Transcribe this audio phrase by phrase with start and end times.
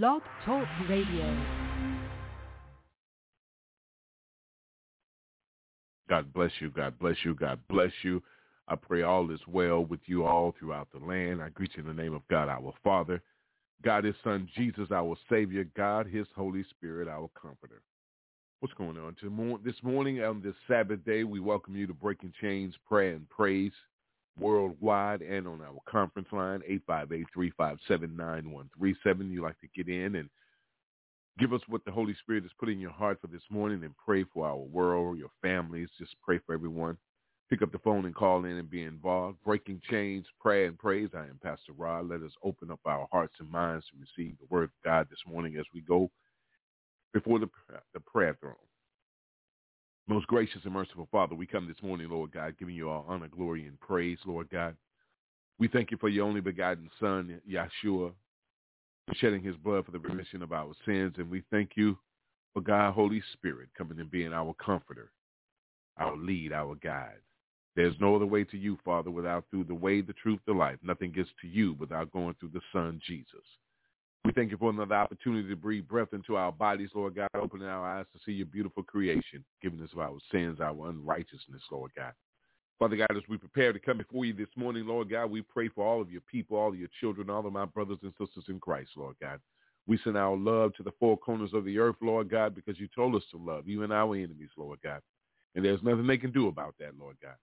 [0.00, 1.38] Blog Talk Radio.
[6.08, 6.70] God bless you.
[6.70, 7.34] God bless you.
[7.34, 8.22] God bless you.
[8.68, 11.42] I pray all is well with you all throughout the land.
[11.42, 13.20] I greet you in the name of God, our Father,
[13.84, 17.82] God, His Son, Jesus, our Savior, God, His Holy Spirit, our Comforter.
[18.60, 19.14] What's going on?
[19.62, 23.72] This morning on this Sabbath day, we welcome you to Breaking Chains Prayer and Praise
[24.38, 29.30] worldwide and on our conference line, 858-357-9137.
[29.30, 30.28] You like to get in and
[31.38, 33.94] give us what the Holy Spirit has put in your heart for this morning and
[34.04, 35.88] pray for our world, your families.
[35.98, 36.96] Just pray for everyone.
[37.50, 39.36] Pick up the phone and call in and be involved.
[39.44, 41.10] Breaking Chains, Prayer and Praise.
[41.14, 42.08] I am Pastor Rod.
[42.08, 45.18] Let us open up our hearts and minds to receive the word of God this
[45.26, 46.10] morning as we go
[47.12, 47.50] before the,
[47.92, 48.54] the prayer throne.
[50.08, 53.28] Most gracious and merciful Father, we come this morning, Lord God, giving you all honor,
[53.28, 54.76] glory, and praise, Lord God.
[55.58, 58.12] We thank you for your only begotten Son, Yeshua,
[59.14, 61.14] shedding his blood for the remission of our sins.
[61.18, 61.96] And we thank you
[62.52, 65.12] for God, Holy Spirit, coming and being our comforter,
[65.98, 67.20] our lead, our guide.
[67.76, 70.78] There's no other way to you, Father, without through the way, the truth, the life.
[70.82, 73.44] Nothing gets to you without going through the Son, Jesus.
[74.24, 77.66] We thank you for another opportunity to breathe breath into our bodies, Lord God, opening
[77.66, 82.12] our eyes to see your beautiful creation, giving us our sins, our unrighteousness, Lord God.
[82.78, 85.68] Father God, as we prepare to come before you this morning, Lord God, we pray
[85.68, 88.44] for all of your people, all of your children, all of my brothers and sisters
[88.48, 89.40] in Christ, Lord God.
[89.88, 92.88] We send our love to the four corners of the earth, Lord God, because you
[92.94, 95.00] told us to love even our enemies, Lord God.
[95.56, 97.34] And there's nothing they can do about that, Lord God.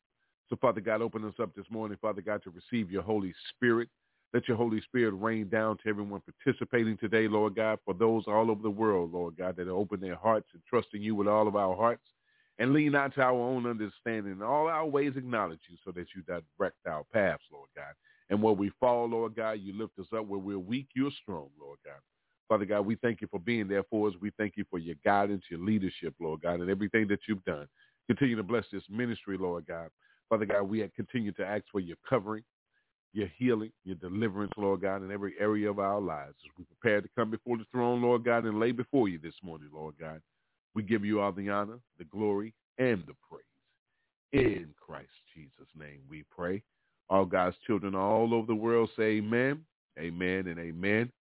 [0.50, 3.89] So, Father God, open us up this morning, Father God, to receive your Holy Spirit
[4.33, 8.52] let your Holy Spirit rain down to everyone participating today, Lord God, for those all
[8.52, 11.47] over the world, Lord God, that open their hearts and trust in you with all
[11.47, 12.03] of our hearts
[12.59, 14.33] and lean not to our own understanding.
[14.33, 17.94] In all our ways acknowledge you so that you direct our paths, Lord God.
[18.30, 20.27] And where we fall, Lord God, you lift us up.
[20.27, 22.00] Where we're weak, you're strong, Lord God.
[22.47, 24.16] Father God, we thank you for being there for us.
[24.22, 27.67] We thank you for your guidance, your leadership, Lord God, and everything that you've done.
[28.07, 29.89] Continue to bless this ministry, Lord God.
[30.29, 32.44] Father God, we continue to ask for your covering,
[33.14, 36.36] your healing, your deliverance, Lord God, in every area of our lives.
[36.46, 39.34] As we prepare to come before the throne, Lord God, and lay before you this
[39.44, 40.22] morning, Lord God,
[40.75, 43.44] we give you all the honor, the glory, and the praise.
[44.31, 46.62] In Christ Jesus' name we pray.
[47.09, 49.62] All God's children all over the world say amen,
[49.98, 51.12] amen, and amen.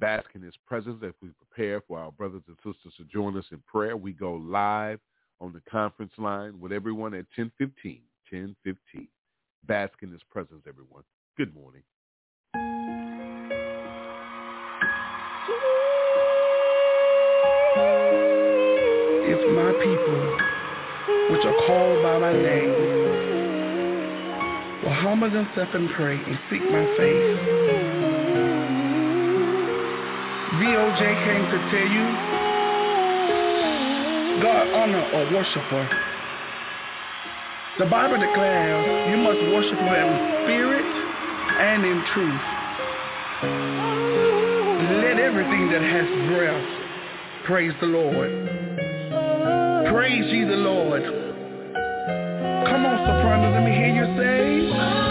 [0.00, 3.44] Bask in his presence as we prepare for our brothers and sisters to join us
[3.52, 3.96] in prayer.
[3.96, 4.98] We go live
[5.40, 8.00] on the conference line with everyone at 1015,
[8.30, 9.08] 1015.
[9.66, 11.04] Bask in his presence, everyone.
[11.36, 11.82] Good morning.
[19.26, 20.20] If my people,
[21.34, 22.70] which are called by my name,
[24.84, 27.38] will humble themselves and pray and seek my face,
[30.54, 32.04] VOJ came to tell you,
[34.40, 35.84] God honor a worshiper.
[37.80, 41.03] The Bible declares you must worship him in spirit
[41.60, 42.40] and in truth.
[45.02, 48.30] Let everything that has breath praise the Lord.
[49.92, 51.02] Praise ye the Lord.
[52.66, 55.03] Come on, soprano, let me hear you say.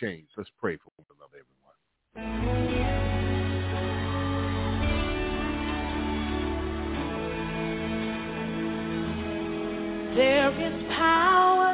[0.00, 0.28] change.
[0.36, 1.56] Let's pray for one another, everyone.
[10.16, 11.72] There is power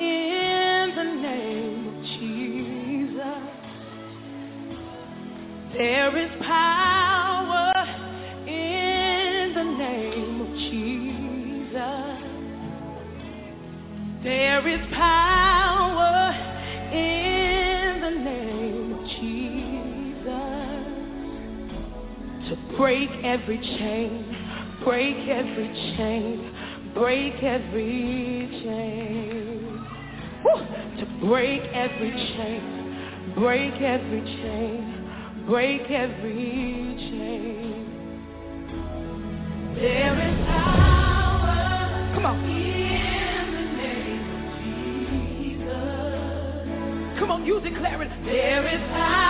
[0.00, 3.42] in the name of Jesus.
[5.76, 7.72] There is power
[8.48, 12.20] in the name of Jesus.
[14.24, 15.29] There is power.
[22.80, 24.36] Break every chain,
[24.82, 26.54] break every chain,
[26.94, 29.86] break every chain.
[30.44, 30.56] Woo!
[30.98, 32.62] To break every chain,
[33.36, 34.90] break every chain
[35.50, 37.86] break every chain.
[39.74, 42.12] There is power.
[42.14, 42.44] Come on.
[42.44, 44.50] In the name of
[45.50, 47.18] Jesus.
[47.18, 48.10] Come on, you declare it.
[48.24, 49.29] There is power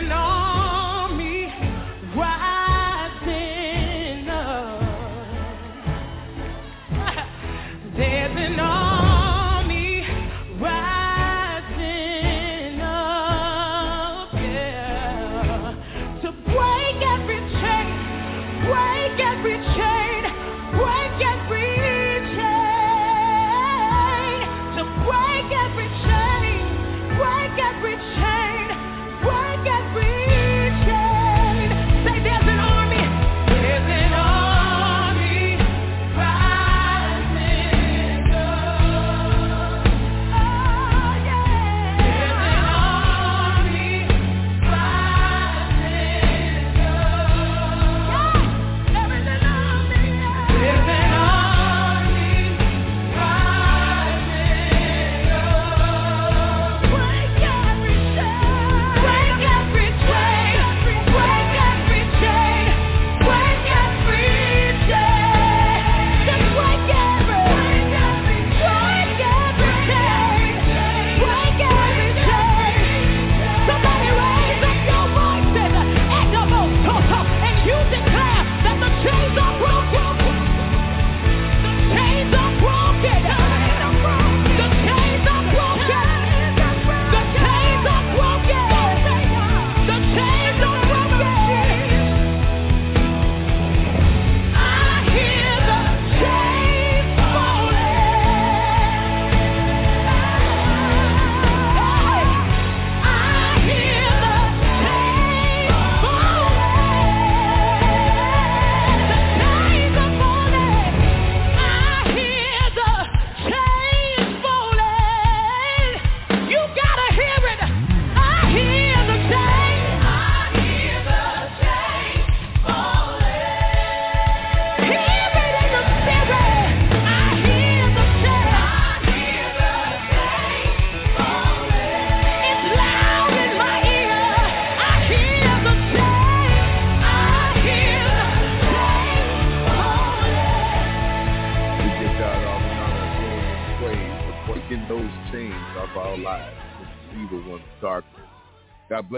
[0.00, 0.37] There's an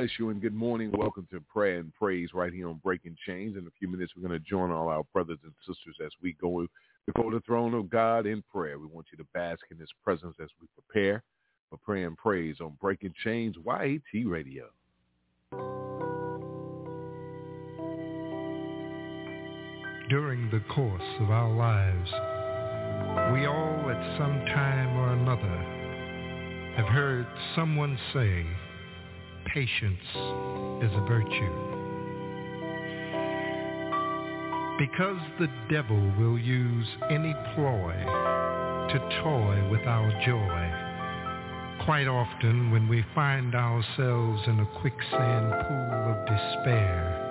[0.01, 0.91] bless you and good morning.
[0.97, 3.59] Welcome to prayer and praise right here on Breaking Chains.
[3.59, 6.35] In a few minutes, we're going to join all our brothers and sisters as we
[6.41, 6.67] go
[7.05, 8.79] before the throne of God in prayer.
[8.79, 11.23] We want you to bask in his presence as we prepare
[11.69, 14.71] for prayer and praise on Breaking Chains YAT Radio.
[20.09, 22.11] during the course of our lives,
[23.35, 28.47] we all at some time or another have heard someone say,
[29.53, 29.99] patience
[30.81, 31.55] is a virtue.
[34.79, 37.95] Because the devil will use any ploy
[38.91, 46.15] to toy with our joy, quite often when we find ourselves in a quicksand pool
[46.15, 47.29] of despair,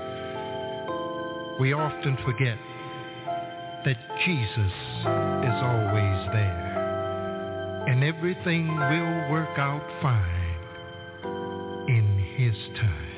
[1.59, 2.57] we often forget
[3.85, 4.73] that Jesus
[5.45, 6.67] is always there
[7.87, 10.38] and everything will work out fine
[11.89, 13.08] in his time.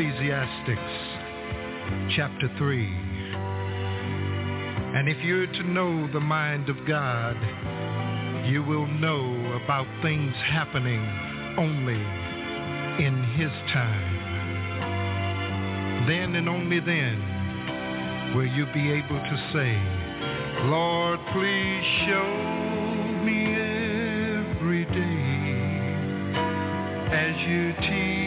[0.00, 0.96] Ecclesiastics,
[2.16, 2.86] chapter 3.
[4.96, 7.36] And if you're to know the mind of God,
[8.48, 11.06] you will know about things happening
[11.58, 12.00] only
[13.04, 14.16] in His time.
[16.08, 19.78] Then and only then will you be able to say,
[20.70, 22.32] Lord, please show
[23.22, 23.52] me
[24.48, 25.60] every day
[27.12, 28.19] as you're teaching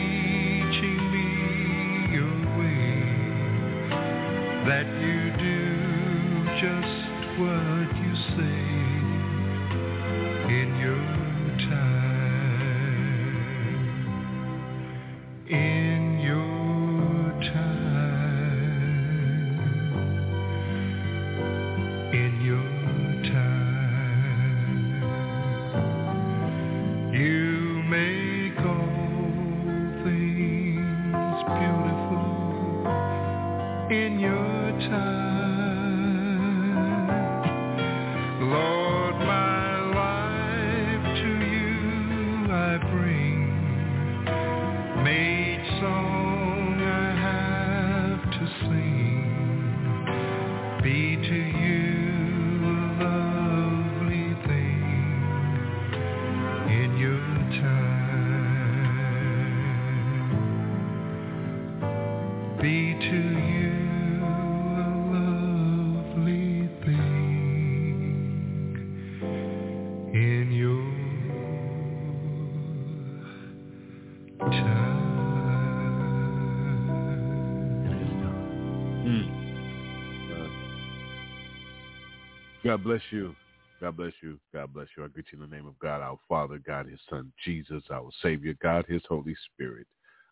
[82.74, 83.36] God bless you.
[83.80, 84.40] God bless you.
[84.52, 85.04] God bless you.
[85.04, 88.10] I greet you in the name of God, our Father, God, His Son, Jesus, our
[88.24, 89.86] Savior, God, His Holy Spirit.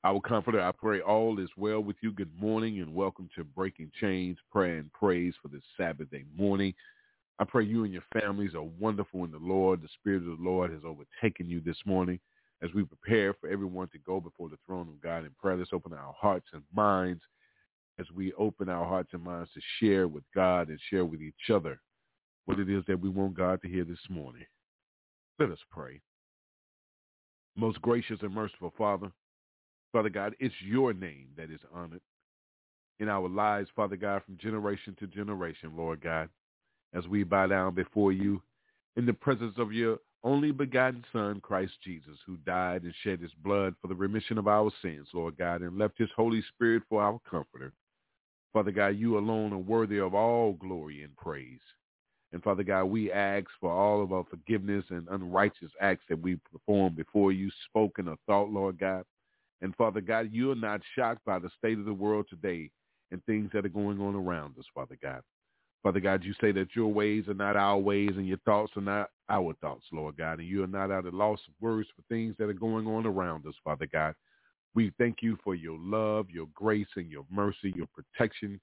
[0.04, 2.12] Our Comforter, I pray all is well with you.
[2.12, 6.74] Good morning and welcome to Breaking Chains, Prayer and Praise for this Sabbath day morning.
[7.38, 9.84] I pray you and your families are wonderful in the Lord.
[9.84, 12.20] The Spirit of the Lord has overtaken you this morning
[12.64, 15.58] as we prepare for everyone to go before the throne of God in prayer.
[15.58, 17.22] Let's open our hearts and minds
[18.00, 21.52] as we open our hearts and minds to share with God and share with each
[21.54, 21.80] other
[22.46, 24.46] what it is that we want God to hear this morning.
[25.40, 26.02] Let us pray.
[27.56, 29.12] Most gracious and merciful Father,
[29.92, 32.02] Father God, it's your name that is honored
[33.00, 36.30] in our lives, Father God, from generation to generation, Lord God,
[36.94, 38.42] as we bow down before you
[38.96, 43.32] in the presence of your only begotten Son, Christ Jesus, who died and shed his
[43.44, 47.02] blood for the remission of our sins, Lord God, and left his Holy Spirit for
[47.02, 47.74] our comforter.
[48.54, 51.60] Father God, you alone are worthy of all glory and praise.
[52.34, 56.38] And Father God, we ask for all of our forgiveness and unrighteous acts that we
[56.52, 59.04] performed before you, spoken or thought, Lord God.
[59.62, 62.70] And Father God, you are not shocked by the state of the world today
[63.12, 65.22] and things that are going on around us, Father God.
[65.84, 68.82] Father God, you say that your ways are not our ways and your thoughts are
[68.82, 70.40] not our thoughts, Lord God.
[70.40, 73.06] And you are not at a loss of words for things that are going on
[73.06, 74.14] around us, Father God.
[74.74, 78.62] We thank you for your love, your grace, and your mercy, your protection.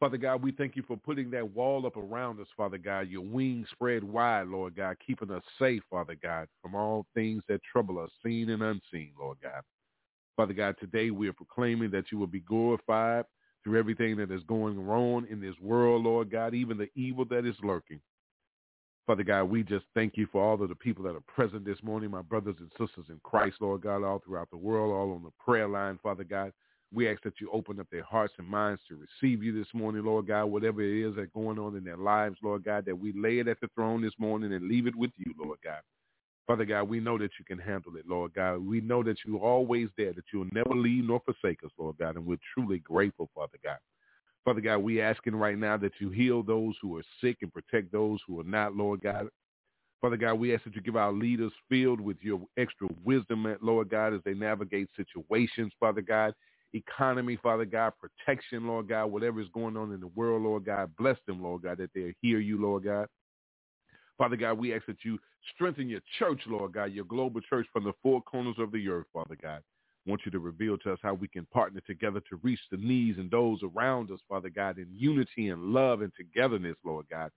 [0.00, 3.22] Father God, we thank you for putting that wall up around us, Father God, your
[3.22, 7.98] wings spread wide, Lord God, keeping us safe, Father God, from all things that trouble
[8.00, 9.62] us, seen and unseen, Lord God.
[10.36, 13.24] Father God, today we are proclaiming that you will be glorified
[13.62, 17.46] through everything that is going wrong in this world, Lord God, even the evil that
[17.46, 18.00] is lurking.
[19.06, 21.82] Father God, we just thank you for all of the people that are present this
[21.82, 25.22] morning, my brothers and sisters in Christ, Lord God, all throughout the world, all on
[25.22, 26.52] the prayer line, Father God.
[26.94, 30.04] We ask that you open up their hearts and minds to receive you this morning,
[30.04, 33.12] Lord God, whatever it is that's going on in their lives, Lord God, that we
[33.12, 35.80] lay it at the throne this morning and leave it with you, Lord God.
[36.46, 38.58] Father God, we know that you can handle it, Lord God.
[38.58, 42.16] We know that you're always there, that you'll never leave nor forsake us, Lord God,
[42.16, 43.78] and we're truly grateful, Father God.
[44.44, 47.90] Father God, we asking right now that you heal those who are sick and protect
[47.90, 49.28] those who are not, Lord God.
[50.02, 53.88] Father God, we ask that you give our leaders filled with your extra wisdom, Lord
[53.88, 56.34] God, as they navigate situations, Father God,
[56.74, 60.90] economy, Father God, protection, Lord God, whatever is going on in the world, Lord God,
[60.98, 63.06] bless them, Lord God, that they hear you, Lord God.
[64.18, 65.18] Father God, we ask that you
[65.54, 69.06] strengthen your church, Lord God, your global church from the four corners of the earth,
[69.12, 69.62] Father God.
[70.06, 72.76] I want you to reveal to us how we can partner together to reach the
[72.76, 77.30] needs and those around us, Father God, in unity and love and togetherness, Lord God.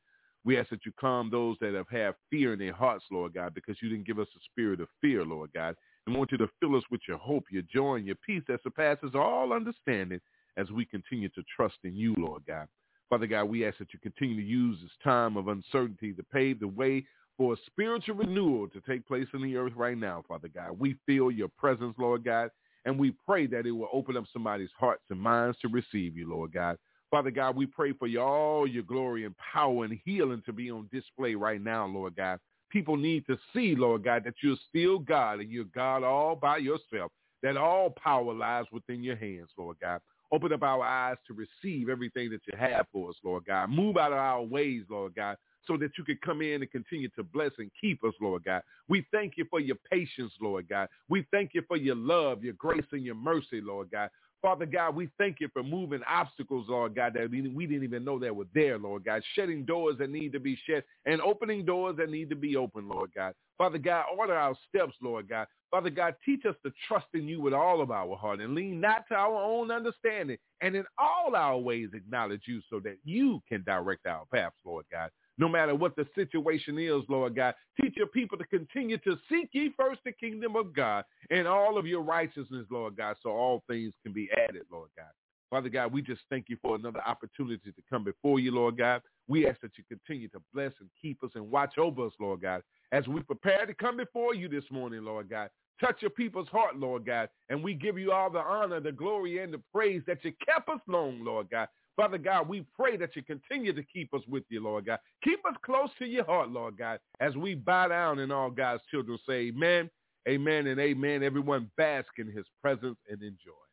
[0.43, 3.53] We ask that you calm those that have had fear in their hearts, Lord God,
[3.53, 5.75] because you didn't give us a spirit of fear, Lord God.
[6.07, 8.63] And want you to fill us with your hope, your joy, and your peace that
[8.63, 10.21] surpasses all understanding
[10.55, 12.67] as we continue to trust in you, Lord God.
[13.09, 16.59] Father God, we ask that you continue to use this time of uncertainty to pave
[16.61, 17.05] the way
[17.37, 20.79] for a spiritual renewal to take place in the earth right now, Father God.
[20.79, 22.49] We feel your presence, Lord God,
[22.85, 26.29] and we pray that it will open up somebody's hearts and minds to receive you,
[26.29, 26.77] Lord God.
[27.11, 30.71] Father God, we pray for you, all your glory and power and healing to be
[30.71, 32.39] on display right now, Lord God.
[32.69, 36.57] People need to see, Lord God, that you're still God and you're God all by
[36.57, 37.11] yourself,
[37.43, 40.01] that all power lies within your hands, Lord God.
[40.31, 43.69] Open up our eyes to receive everything that you have for us, Lord God.
[43.69, 47.07] Move out of our ways, Lord God, so that you can come in and continue
[47.09, 48.61] to bless and keep us, Lord God.
[48.89, 50.89] We thank you for your patience, Lord God.
[51.07, 54.09] We thank you for your love, your grace, and your mercy, Lord God.
[54.41, 58.19] Father God, we thank you for moving obstacles, Lord God, that we didn't even know
[58.19, 59.23] that were there, Lord God.
[59.35, 62.87] Shutting doors that need to be shut and opening doors that need to be open,
[62.87, 63.33] Lord God.
[63.57, 65.47] Father God, order our steps, Lord God.
[65.71, 68.79] Father God, teach us to trust in you with all of our heart and lean
[68.79, 73.41] not to our own understanding and in all our ways acknowledge you so that you
[73.49, 75.09] can direct our paths, Lord God.
[75.37, 79.49] No matter what the situation is, Lord God, teach your people to continue to seek
[79.51, 83.63] ye first the kingdom of God and all of your righteousness, Lord God, so all
[83.67, 85.11] things can be added, Lord God.
[85.49, 89.01] Father God, we just thank you for another opportunity to come before you, Lord God.
[89.27, 92.41] We ask that you continue to bless and keep us and watch over us, Lord
[92.41, 95.49] God, as we prepare to come before you this morning, Lord God.
[95.79, 99.43] Touch your people's heart, Lord God, and we give you all the honor, the glory,
[99.43, 101.67] and the praise that you kept us long, Lord God.
[101.97, 104.99] Father God, we pray that you continue to keep us with you, Lord God.
[105.23, 108.83] Keep us close to your heart, Lord God, as we bow down and all God's
[108.89, 109.89] children say amen,
[110.29, 111.23] amen, and amen.
[111.23, 113.66] Everyone bask in his presence and enjoy.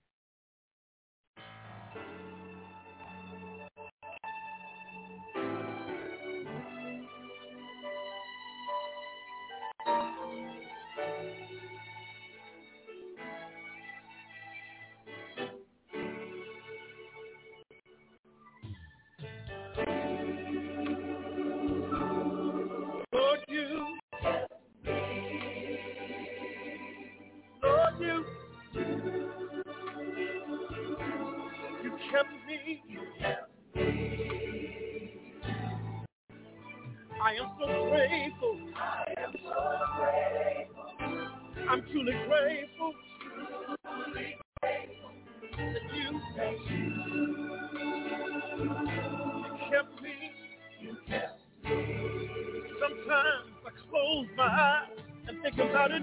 [32.15, 32.83] You kept me.
[37.21, 38.61] I am so grateful.
[38.77, 39.59] I am so
[39.99, 40.87] grateful.
[41.71, 42.93] I'm truly grateful.
[45.57, 46.21] That you,
[46.71, 46.93] you,
[49.71, 50.15] kept me.
[52.81, 54.99] Sometimes I close my eyes
[55.29, 56.03] and think about it.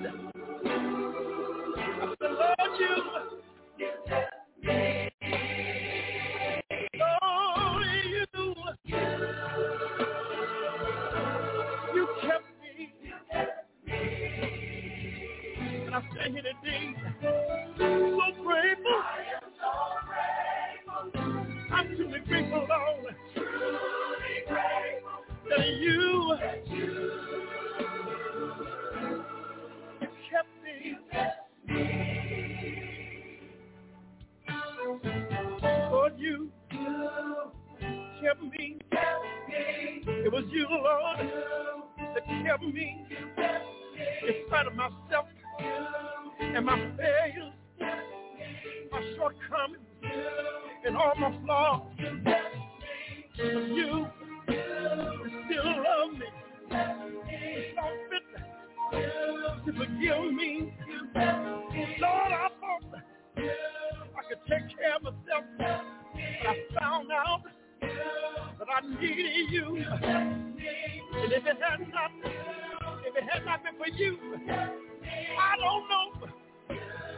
[75.61, 76.27] Don't know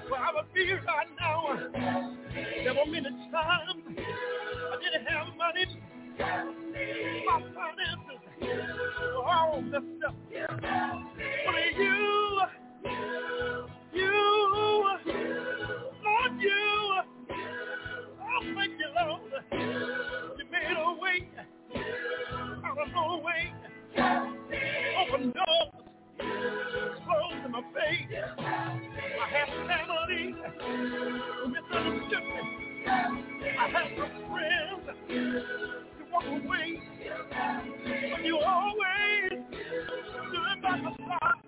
[0.09, 1.57] where I would be right now.
[2.63, 5.65] There were many times I didn't have money.
[7.25, 8.21] My finances
[9.15, 10.15] were all messed up.
[33.73, 36.79] Have some friends who walk away.
[38.11, 41.41] But you always stood by my side.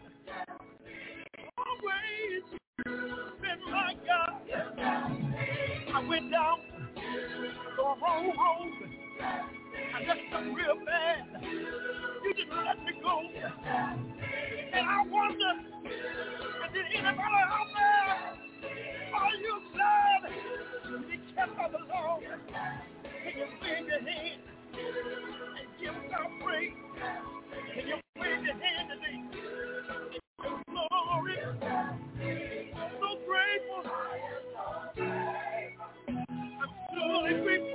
[1.56, 2.44] Always
[2.86, 4.34] been my God.
[5.94, 6.58] I went down
[6.96, 8.90] the wrong road.
[9.22, 11.44] I messed up real bad.
[11.44, 13.22] You didn't let me go.
[14.74, 15.54] And I wonder,
[16.74, 18.72] did anybody out there,
[19.14, 20.55] are you glad
[21.04, 22.24] you kept us alone?
[23.04, 23.48] Can you
[23.88, 24.42] your hand
[25.60, 26.74] and give God praise?
[27.76, 27.98] Can you
[28.46, 28.92] your hand
[30.70, 31.38] glory.
[32.76, 33.92] I'm so grateful.
[36.48, 37.75] I'm truly grateful.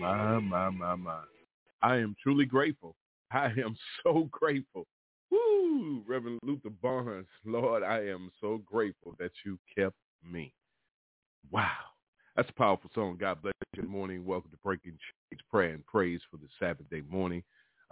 [0.00, 1.20] My, my, my, my.
[1.82, 2.94] I am truly grateful.
[3.30, 4.86] I am so grateful.
[5.30, 6.02] Woo!
[6.06, 10.52] Reverend Luther Barnes, Lord, I am so grateful that you kept me.
[11.50, 11.68] Wow.
[12.36, 13.16] That's a powerful song.
[13.20, 13.82] God bless you.
[13.82, 14.24] Good morning.
[14.24, 17.42] Welcome to Breaking Chains, Prayer and Praise for the Sabbath day morning.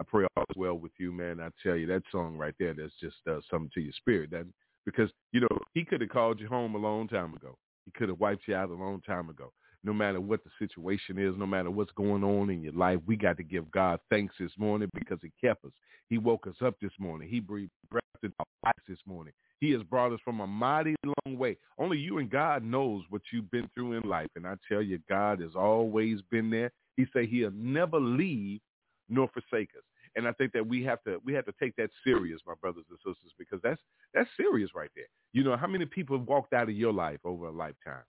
[0.01, 1.39] I pray all is well with you, man.
[1.39, 4.31] I tell you, that song right there, that's just uh, something to your spirit.
[4.31, 4.45] That,
[4.85, 7.57] because, you know, he could have called you home a long time ago.
[7.89, 9.51] He could have wiped you out a long time ago.
[9.83, 13.15] No matter what the situation is, no matter what's going on in your life, we
[13.15, 15.71] got to give God thanks this morning because he kept us.
[16.07, 17.27] He woke us up this morning.
[17.27, 19.33] He breathed breath in our lives this morning.
[19.59, 21.57] He has brought us from a mighty long way.
[21.79, 24.29] Only you and God knows what you've been through in life.
[24.35, 26.71] And I tell you, God has always been there.
[26.95, 28.59] He said he'll never leave
[29.07, 29.83] nor forsake us.
[30.15, 32.85] And I think that we have to we have to take that serious, my brothers
[32.89, 33.79] and sisters, because that's
[34.13, 35.05] that's serious right there.
[35.33, 38.03] You know, how many people have walked out of your life over a lifetime?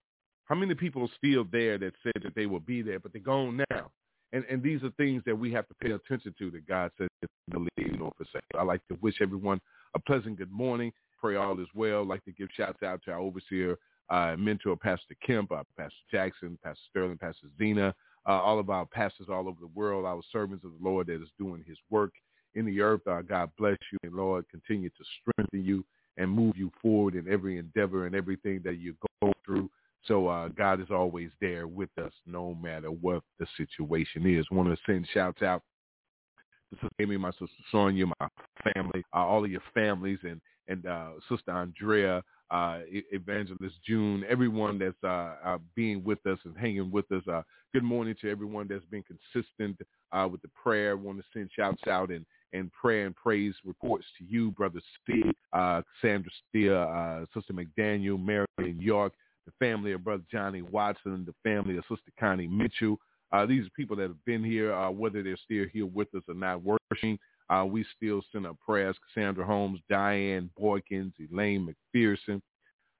[0.45, 3.23] How many people are still there that said that they will be there, but they're
[3.23, 3.91] gone now?
[4.33, 7.09] And and these are things that we have to pay attention to that God says
[7.53, 8.43] to leave nor forsake.
[8.59, 9.61] I like to wish everyone
[9.95, 10.93] a pleasant good morning.
[11.21, 12.03] Pray all is well.
[12.03, 13.77] I'd like to give shouts out to our overseer,
[14.09, 17.95] uh, mentor, Pastor Kemp, uh, Pastor Jackson, Pastor Sterling, Pastor Zena,
[18.27, 21.23] uh, all of our pastors all over the world, our servants of the Lord that
[21.23, 22.13] is doing his work
[22.55, 23.01] in the earth.
[23.07, 25.85] Uh, God bless you and Lord continue to strengthen you
[26.17, 29.71] and move you forward in every endeavor and everything that you go through.
[30.05, 34.47] So uh, God is always there with us no matter what the situation is.
[34.51, 35.63] want to send shouts out
[36.71, 38.29] to Sister Amy, my sister Sonia, my
[38.73, 42.81] family, uh, all of your families, and and uh, Sister Andrea, uh,
[43.13, 47.23] Evangelist June, everyone that's uh, uh, being with us and hanging with us.
[47.31, 49.79] Uh, good morning to everyone that's been consistent
[50.13, 50.93] uh, with the prayer.
[50.93, 54.81] I want to send shouts out and, and prayer and praise reports to you, Brother
[55.03, 55.33] Steve,
[56.03, 59.13] Sandra Steele, Sister McDaniel, Marion York,
[59.47, 62.99] the family of Brother Johnny Watson, the family of Sister Connie Mitchell.
[63.47, 66.63] These are people that have been here, whether they're still here with us or not
[66.65, 67.17] worshiping.
[67.51, 68.97] Uh, we still send up prayers.
[69.13, 72.41] Cassandra Holmes, Diane Boykins, Elaine McPherson.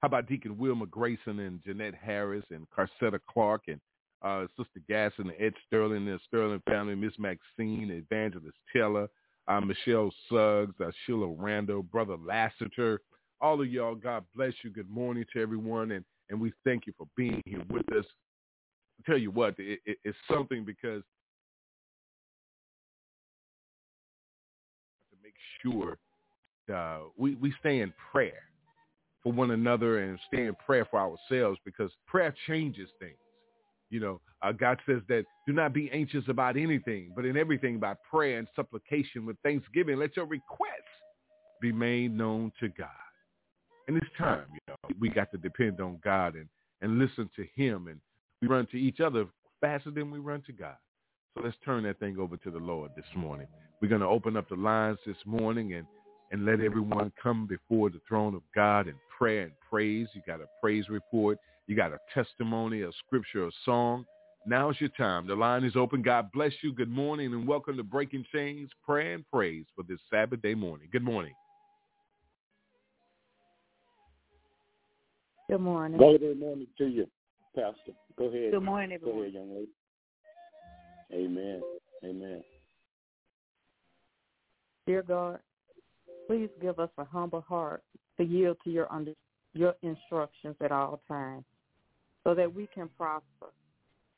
[0.01, 3.79] How about Deacon Wilma Grayson and Jeanette Harris and Carcetta Clark and
[4.23, 9.07] uh, Sister Gasson and Ed Sterling and the Sterling family, Miss Maxine, Evangelist Taylor,
[9.47, 12.99] uh, Michelle Suggs, uh, Sheila Randall, Brother Lassiter.
[13.39, 14.69] All of y'all, God bless you.
[14.69, 15.91] Good morning to everyone.
[15.91, 18.05] And, and we thank you for being here with us.
[18.99, 21.03] I'll tell you what, it, it, it's something because
[25.61, 25.97] sure
[26.73, 28.43] uh, we, we stay in prayer
[29.23, 33.17] for one another and stay in prayer for ourselves because prayer changes things.
[33.89, 37.77] You know, uh, God says that do not be anxious about anything, but in everything
[37.77, 40.69] by prayer and supplication with thanksgiving, let your requests
[41.61, 42.87] be made known to God.
[43.87, 46.47] And it's time, you know, we got to depend on God and,
[46.81, 47.87] and listen to him.
[47.87, 47.99] And
[48.41, 49.25] we run to each other
[49.59, 50.77] faster than we run to God.
[51.33, 53.47] So let's turn that thing over to the Lord this morning.
[53.81, 55.87] We're going to open up the lines this morning and
[56.31, 60.07] and let everyone come before the throne of God in prayer and praise.
[60.13, 61.37] You got a praise report.
[61.67, 64.05] You got a testimony, a scripture, a song.
[64.47, 65.27] Now's your time.
[65.27, 66.01] The line is open.
[66.01, 66.73] God bless you.
[66.73, 70.87] Good morning and welcome to Breaking Chains, Prayer and Praise for this Sabbath day morning.
[70.89, 71.33] Good morning.
[75.49, 75.99] Good morning.
[75.99, 77.07] Good morning to you,
[77.53, 77.91] Pastor.
[78.17, 78.51] Go ahead.
[78.51, 79.21] Good morning, Go everyone.
[79.23, 79.67] ahead, young lady.
[81.13, 81.61] Amen.
[82.03, 82.43] Amen.
[84.87, 85.39] Dear God,
[86.27, 87.83] please give us a humble heart
[88.17, 89.13] to yield to your under,
[89.53, 91.43] your instructions at all times
[92.23, 93.47] so that we can prosper.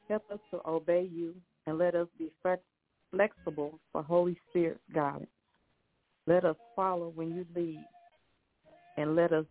[0.10, 1.34] Help us to obey you
[1.66, 2.32] and let us be
[3.12, 5.28] flexible for Holy Spirit's guidance.
[6.28, 7.86] Let us follow when you lead
[8.98, 9.46] and let us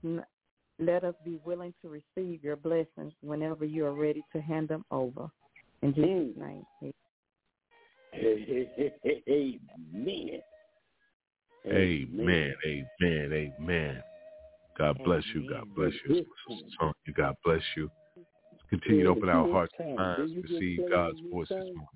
[0.78, 4.84] let us be willing to receive your blessings whenever you are ready to hand them
[4.90, 5.30] over.
[5.82, 6.64] In Jesus' mm.
[6.80, 6.92] name.
[8.14, 8.66] Amen.
[9.28, 10.42] Amen.
[11.66, 12.54] Amen.
[12.66, 13.52] Amen.
[13.60, 14.02] Amen.
[14.78, 15.48] God bless you.
[15.48, 16.24] God bless you.
[16.48, 17.90] Sonia, God bless you.
[18.16, 21.86] Let's continue to open our hearts and minds to receive God's voice this morning.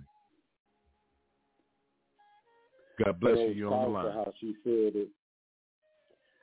[3.05, 3.49] God bless you.
[3.49, 4.13] You're on the line.
[4.13, 5.09] How she said it.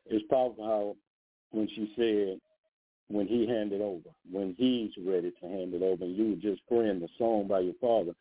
[0.06, 0.96] It's powerful how
[1.52, 2.40] when she said
[3.10, 6.66] when he handed over, when he's ready to hand it over, and you were just
[6.68, 8.14] praying the song by your father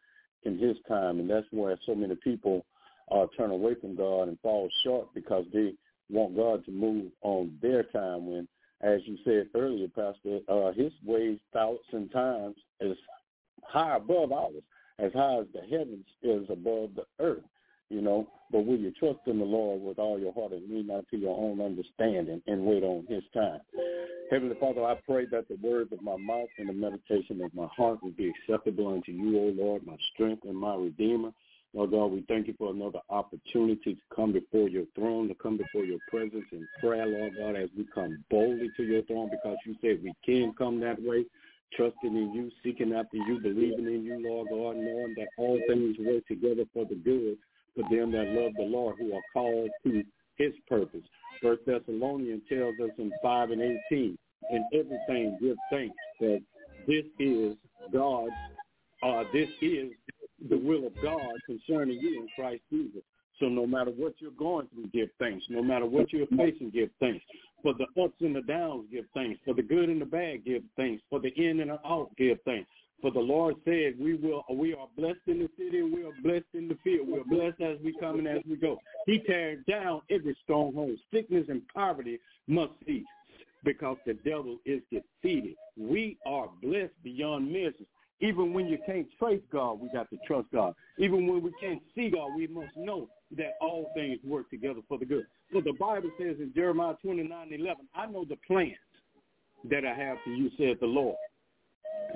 [0.45, 2.65] in his time, and that's where so many people
[3.11, 5.75] uh, turn away from God and fall short because they
[6.11, 8.27] want God to move on their time.
[8.27, 8.49] When,
[8.81, 12.97] as you said earlier, Pastor, uh, His ways thousand times is
[13.63, 14.63] high above ours,
[14.99, 17.45] as high as the heavens is above the earth
[17.93, 18.27] you know.
[18.51, 21.17] But will you trust in the Lord with all your heart and lean not to
[21.17, 23.61] your own understanding and wait on his time?
[24.31, 27.67] Heavenly Father, I pray that the words of my mouth and the meditation of my
[27.75, 31.33] heart will be acceptable unto you, O Lord, my strength and my redeemer.
[31.75, 35.57] Lord God, we thank you for another opportunity to come before your throne, to come
[35.57, 39.57] before your presence in prayer, Lord God, as we come boldly to your throne because
[39.65, 41.25] you said we can come that way
[41.75, 45.97] trusting in you, seeking after you, believing in you, Lord God, knowing that all things
[45.99, 47.39] work together for the good
[47.75, 50.03] for them that love the Lord, who are called to
[50.37, 51.03] his purpose.
[51.41, 54.19] First Thessalonians tells us in 5 and 18,
[54.51, 56.43] in everything give thanks that
[56.87, 57.57] this is
[57.93, 58.33] God's,
[59.03, 59.93] uh, this is
[60.49, 63.03] the will of God concerning you in Christ Jesus.
[63.41, 65.45] So no matter what you're going through, give thanks.
[65.49, 67.25] No matter what you're facing, give thanks.
[67.63, 69.41] For the ups and the downs, give thanks.
[69.45, 71.03] For the good and the bad, give thanks.
[71.11, 72.69] For the in and the out, give thanks.
[73.03, 74.45] For the Lord said, "We will.
[74.49, 77.09] We are blessed in the city, and we are blessed in the field.
[77.09, 80.97] We are blessed as we come and as we go." He tears down every stronghold.
[81.13, 83.05] Sickness and poverty must cease
[83.65, 85.57] because the devil is defeated.
[85.77, 87.87] We are blessed beyond measure.
[88.21, 90.77] Even when you can't trace God, we got to trust God.
[90.97, 94.97] Even when we can't see God, we must know that all things work together for
[94.97, 95.27] the good.
[95.53, 98.77] So the Bible says in Jeremiah 29, 11, I know the plans
[99.65, 101.17] that I have for you, said the Lord.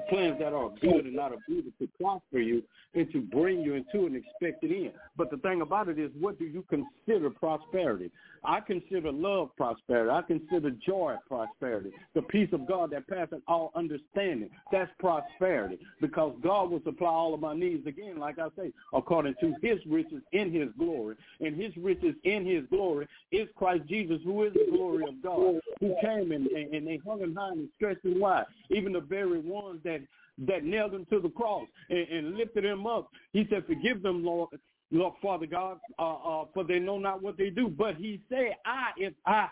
[0.09, 2.63] Plans that are good and not of evil to prosper you
[2.95, 4.93] and to bring you into an expected end.
[5.17, 8.11] But the thing about it is, what do you consider prosperity?
[8.47, 10.11] I consider love prosperity.
[10.11, 11.91] I consider joy prosperity.
[12.15, 14.51] The peace of God that passes all understanding.
[14.71, 19.35] That's prosperity because God will supply all of my needs again, like I say, according
[19.41, 21.17] to his riches in his glory.
[21.41, 25.61] And his riches in his glory is Christ Jesus, who is the glory of God,
[25.81, 28.45] who came and, and, and they hung him high and stretched him wide.
[28.71, 30.01] Even the very ones that
[30.47, 33.09] that nailed him to the cross and, and lifted him up.
[33.33, 34.51] He said, forgive them, Lord,
[34.91, 37.69] Lord Father God, uh, uh, for they know not what they do.
[37.69, 39.49] But he said, I, if I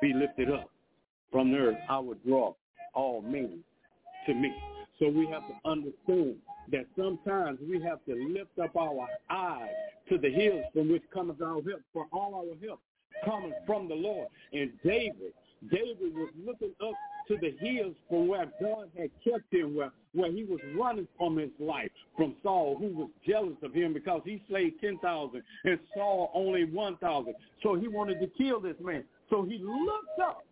[0.00, 0.70] be lifted up
[1.30, 2.54] from the earth, I would draw
[2.94, 3.60] all men
[4.26, 4.52] to me.
[4.98, 6.36] So we have to understand
[6.70, 9.68] that sometimes we have to lift up our eyes
[10.08, 12.80] to the hills from which cometh our help, for all our help
[13.24, 14.28] coming from the Lord.
[14.52, 15.32] And David,
[15.70, 16.94] David was looking up
[17.28, 21.36] to the hills from where God had kept him, where, where he was running from
[21.36, 26.30] his life, from Saul, who was jealous of him because he slayed 10,000 and Saul
[26.34, 27.34] only 1,000.
[27.62, 29.04] So he wanted to kill this man.
[29.30, 30.44] So he looked up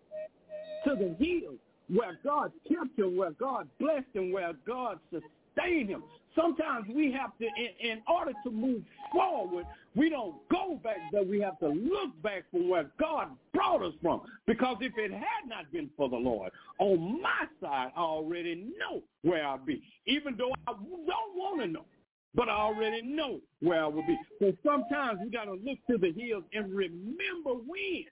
[0.85, 1.59] to the hills
[1.89, 6.03] where God kept him, where God blessed him, where God sustained him.
[6.35, 9.67] Sometimes we have to, in, in order to move forward,
[9.97, 13.95] we don't go back, but we have to look back from where God brought us
[14.01, 14.23] from.
[14.47, 19.03] Because if it had not been for the Lord, on my side, I already know
[19.23, 21.07] where I'll be, even though I don't
[21.37, 21.85] want to know.
[22.33, 24.17] But I already know where I will be.
[24.39, 28.05] So sometimes we got to look to the hills and remember when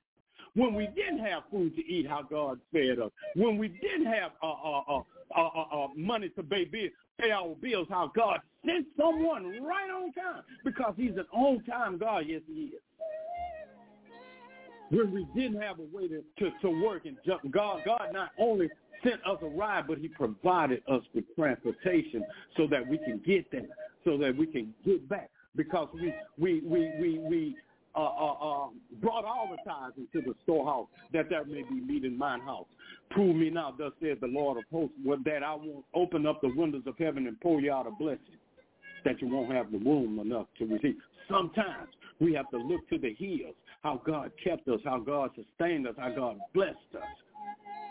[0.55, 4.33] when we didn't have food to eat, how God fed us, when we didn't have
[4.43, 5.03] uh, uh, uh,
[5.37, 6.89] uh, uh, uh, money to pay, bill,
[7.21, 12.25] pay our bills, how God sent someone right on time because he's an on-time God.
[12.27, 12.83] Yes, he is.
[14.91, 17.43] when we didn't have a way to, to, to work and jump.
[17.51, 18.69] God, God not only
[19.03, 22.25] sent us a ride, but he provided us with transportation
[22.57, 23.69] so that we can get there,
[24.05, 25.31] so that we can get back.
[25.57, 27.57] Because we we we we, we
[27.95, 28.69] uh, uh, uh,
[29.01, 32.67] brought all the tithes into the storehouse, that there may be meat in mine house.
[33.11, 36.53] Prove me now, thus says the Lord of hosts, that I won't open up the
[36.55, 38.39] windows of heaven and pour you out a blessing,
[39.05, 40.97] that you won't have the room enough to receive.
[41.29, 41.89] Sometimes
[42.21, 45.95] we have to look to the hills, how God kept us, how God sustained us,
[45.99, 47.03] how God blessed us.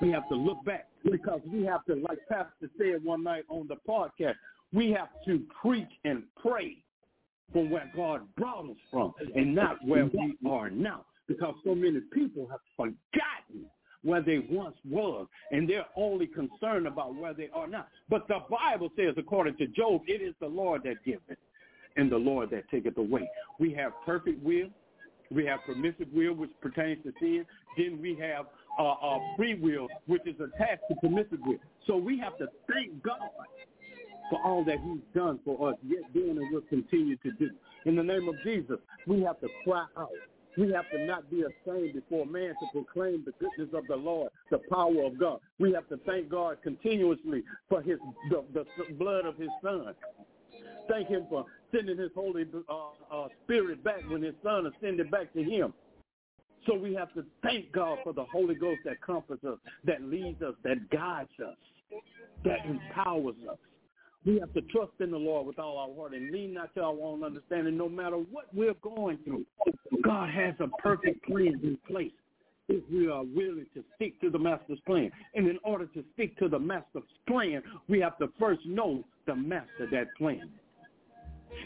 [0.02, 3.68] We have to look back because we have to, like Pastor said one night on
[3.68, 4.36] the podcast,
[4.74, 6.78] we have to preach and pray
[7.52, 11.06] from where God brought us from and not where we are now.
[11.28, 13.70] Because so many people have forgotten
[14.04, 17.86] where they once was, and they're only concerned about where they are now.
[18.10, 21.38] But the Bible says, according to Job, it is the Lord that giveth
[21.98, 23.30] and the Lord that taketh away.
[23.60, 24.70] We have perfect will.
[25.30, 27.46] We have permissive will, which pertains to sin.
[27.76, 28.46] Then we have
[28.80, 31.58] uh, uh, free will, which is attached to permissive will.
[31.86, 33.20] So we have to thank God
[34.30, 37.50] for all that he's done for us, yet doing and will continue to do.
[37.86, 40.10] In the name of Jesus, we have to cry out.
[40.58, 44.32] We have to not be ashamed before man to proclaim the goodness of the Lord,
[44.50, 45.40] the power of God.
[45.60, 48.00] We have to thank God continuously for his
[48.32, 49.94] the, the blood of his son.
[50.90, 55.32] Thank him for sending his Holy uh, uh, Spirit back when his son ascended back
[55.34, 55.74] to him.
[56.66, 60.42] So we have to thank God for the Holy Ghost that comforts us, that leads
[60.42, 61.56] us, that guides us,
[62.44, 63.58] that empowers us.
[64.28, 66.82] We have to trust in the Lord with all our heart and lean not to
[66.82, 69.46] our own understanding no matter what we're going through.
[70.04, 72.12] God has a perfect plan in place
[72.68, 75.12] if we are willing to stick to the master's plan.
[75.34, 79.36] And in order to stick to the master's plan, we have to first know the
[79.36, 80.50] master that plan.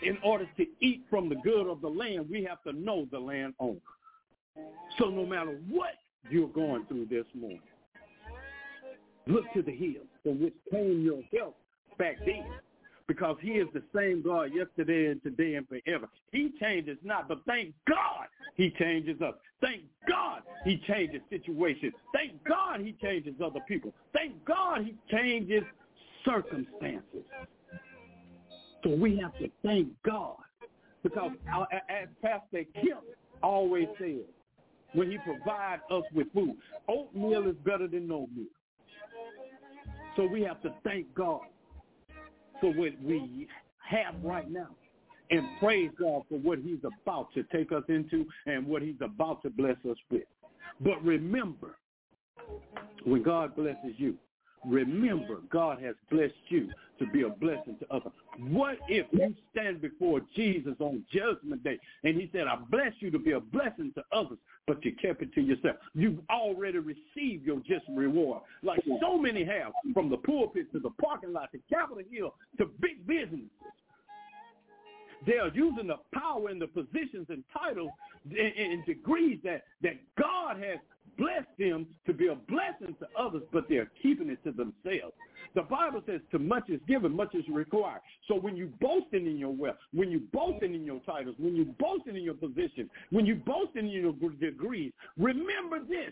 [0.03, 3.19] In order to eat from the good of the land, we have to know the
[3.19, 3.79] land owner.
[4.99, 5.95] So no matter what
[6.29, 7.61] you're going through this morning,
[9.25, 11.55] look to the hills from which came your help
[11.97, 12.45] back then
[13.07, 16.07] because he is the same God yesterday and today and forever.
[16.31, 19.33] He changes not, but thank God he changes us.
[19.59, 21.93] Thank God he changes situations.
[22.13, 23.93] Thank God he changes other people.
[24.13, 25.63] Thank God he changes
[26.23, 27.25] circumstances.
[28.83, 30.37] So we have to thank God
[31.03, 31.31] because
[31.89, 32.97] as Pastor Kim
[33.43, 34.23] always says,
[34.93, 36.55] when he provides us with food,
[36.87, 38.45] oatmeal is better than no meal.
[40.15, 41.41] So we have to thank God
[42.61, 43.47] for what we
[43.89, 44.69] have right now
[45.31, 49.41] and praise God for what he's about to take us into and what he's about
[49.43, 50.23] to bless us with.
[50.81, 51.75] But remember,
[53.05, 54.15] when God blesses you,
[54.65, 58.11] remember God has blessed you to be a blessing to others.
[58.37, 63.09] What if you stand before Jesus on judgment day and he said, I bless you
[63.11, 64.37] to be a blessing to others,
[64.67, 65.77] but you kept it to yourself.
[65.95, 70.91] You've already received your just reward, like so many have, from the pulpit to the
[71.01, 73.49] parking lot to Capitol Hill to big businesses.
[75.25, 77.91] They are using the power and the positions and titles
[78.25, 80.79] and, degrees that, that God has
[81.17, 85.13] blessed them to be a blessing to others, but they're keeping it to themselves.
[85.53, 88.01] The Bible says to much is given, much is required.
[88.27, 91.65] So when you boasting in your wealth, when you boasting in your titles, when you
[91.79, 96.11] boasting in your position, when you boasting in your degrees, remember this.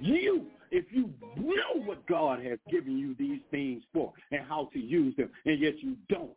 [0.00, 4.78] You, if you know what God has given you these things for and how to
[4.78, 6.30] use them, and yet you don't,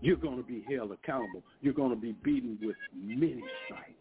[0.00, 1.42] you're going to be held accountable.
[1.60, 3.95] You're going to be beaten with many stripes.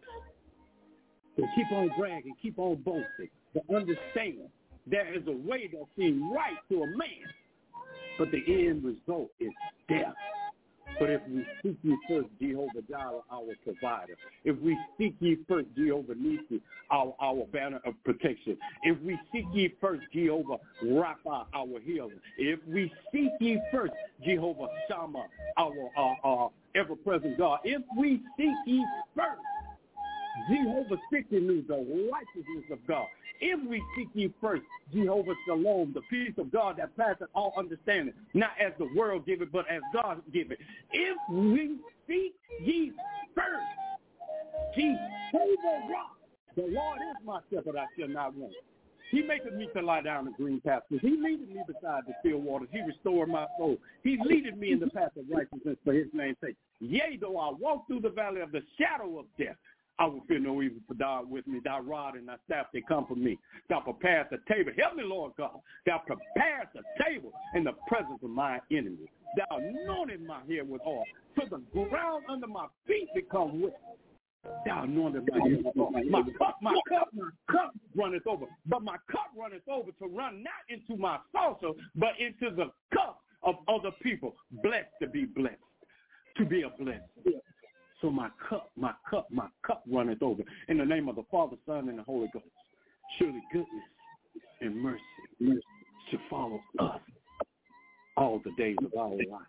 [1.37, 4.49] So keep on bragging, keep on boasting, but understand
[4.87, 7.25] there is a way that seems right to a man,
[8.17, 9.51] but the end result is
[9.89, 10.13] death.
[10.99, 14.15] But if we seek ye first Jehovah Jireh, our provider,
[14.45, 19.45] if we seek ye first Jehovah Nissi, our, our banner of protection, if we seek
[19.53, 25.25] ye first Jehovah Rapha, our healer, if we seek ye first Jehovah Shammah,
[25.57, 29.41] our uh, uh, ever-present God, if we seek ye first
[30.49, 33.07] Jehovah Tsidkenu, the righteousness of God.
[33.41, 34.63] If we seek ye first
[34.93, 39.41] Jehovah Shalom, the peace of God that passeth all understanding, not as the world give
[39.41, 40.59] it, but as God give it.
[40.91, 41.77] If we
[42.07, 42.91] seek ye
[43.33, 46.17] first Jehovah Rock,
[46.55, 48.53] the Lord is my shepherd, I shall not want.
[49.11, 50.99] He maketh me to lie down in green pastures.
[51.01, 52.69] He leadeth me beside the still waters.
[52.71, 53.77] He restored my soul.
[54.03, 56.55] He leadeth me in the path of righteousness for his name's sake.
[56.79, 59.55] Yea, though I walk through the valley of the shadow of death,
[59.97, 61.61] I will fear no evil, for thou with me.
[61.63, 63.39] Thy rod and thy staff, they comfort me.
[63.69, 64.71] Thou preparest the table.
[64.77, 65.59] Help me, Lord God.
[65.85, 69.07] Thou preparest the table in the presence of my enemies.
[69.37, 71.03] Thou anointed my head with oil.
[71.39, 73.79] To the ground under my feet become wet.
[74.65, 75.91] Thou anointed my head with oil.
[76.09, 78.45] My cup, my cup, my cup runneth over.
[78.65, 83.21] But my cup runneth over to run not into my saucer, but into the cup
[83.43, 84.35] of other people.
[84.61, 85.55] Blessed to be blessed,
[86.37, 87.01] to be a blessing.
[88.01, 90.43] So my cup, my cup, my cup runneth over.
[90.67, 92.45] In the name of the Father, Son, and the Holy Ghost.
[93.17, 93.69] Surely goodness
[94.61, 95.01] and mercy,
[95.39, 95.61] mercy
[96.09, 96.99] should follow us
[98.17, 99.45] all the days of our lives.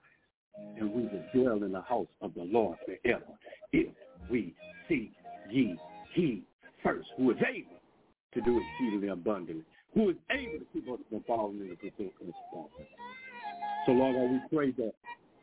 [0.78, 3.24] And we will dwell in the house of the Lord forever
[3.72, 3.88] if
[4.30, 4.54] we
[4.88, 5.12] seek
[5.50, 5.76] ye
[6.14, 6.42] he
[6.82, 7.80] first, who is able
[8.34, 12.70] to do exceedingly abundantly, who is able to keep us from falling into the spot.
[13.84, 14.92] So Lord, we pray that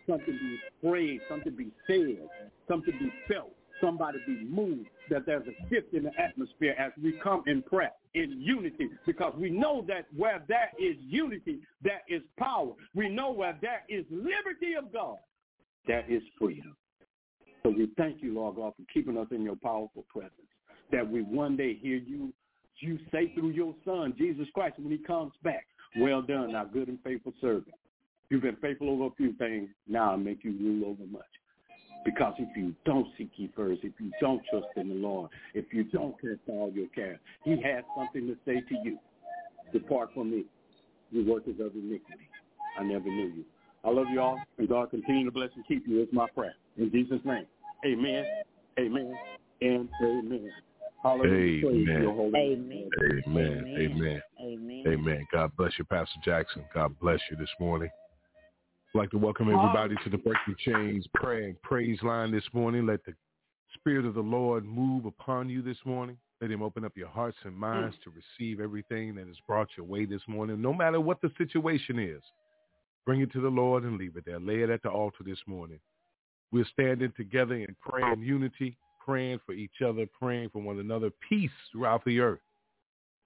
[0.07, 2.27] something be prayed, something be said,
[2.67, 3.51] something be felt,
[3.81, 7.91] somebody be moved, that there's a shift in the atmosphere as we come in prayer,
[8.13, 12.73] in unity, because we know that where there is unity, there is power.
[12.93, 15.17] We know where there is liberty of God,
[15.87, 16.75] there is freedom.
[17.63, 20.33] So we thank you, Lord God, for keeping us in your powerful presence,
[20.91, 22.33] that we one day hear you,
[22.79, 25.65] you say through your son, Jesus Christ, when he comes back,
[25.97, 27.73] well done, our good and faithful servant.
[28.33, 29.69] You've been faithful over a few things.
[29.87, 31.21] Now I make you rule over much.
[32.03, 35.65] Because if you don't seek ye first, if you don't trust in the Lord, if
[35.71, 38.97] you don't cast all your care, he has something to say to you.
[39.71, 40.45] Depart from me,
[41.11, 42.27] you workers of iniquity.
[42.79, 43.43] I never knew you.
[43.83, 46.55] I love you all, and God continue to bless and keep you is my prayer.
[46.75, 47.45] In Jesus' name,
[47.85, 48.25] amen,
[48.79, 49.15] amen,
[49.61, 50.51] and amen.
[51.03, 51.67] Hallelujah.
[51.67, 52.17] Amen.
[52.35, 52.89] Amen.
[52.97, 53.65] Amen.
[53.77, 54.21] Amen.
[54.41, 54.87] Amen.
[54.87, 55.27] Amen.
[55.31, 56.63] God bless you, Pastor Jackson.
[56.73, 57.91] God bless you this morning.
[58.95, 62.85] I'd like to welcome everybody to the Breaking Chains prayer and praise line this morning.
[62.85, 63.15] Let the
[63.73, 66.15] Spirit of the Lord move upon you this morning.
[66.39, 67.61] Let him open up your hearts and hmm.
[67.61, 71.31] minds to receive everything that has brought your way this morning, no matter what the
[71.39, 72.21] situation is.
[73.03, 74.39] Bring it to the Lord and leave it there.
[74.39, 75.79] Lay it at the altar this morning.
[76.51, 81.09] We're standing together in prayer and unity, praying for each other, praying for one another,
[81.27, 82.41] peace throughout the earth.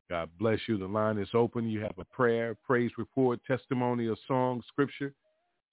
[0.10, 0.78] God bless you.
[0.78, 1.70] The line is open.
[1.70, 5.14] You have a prayer, praise report, testimony, a song, scripture.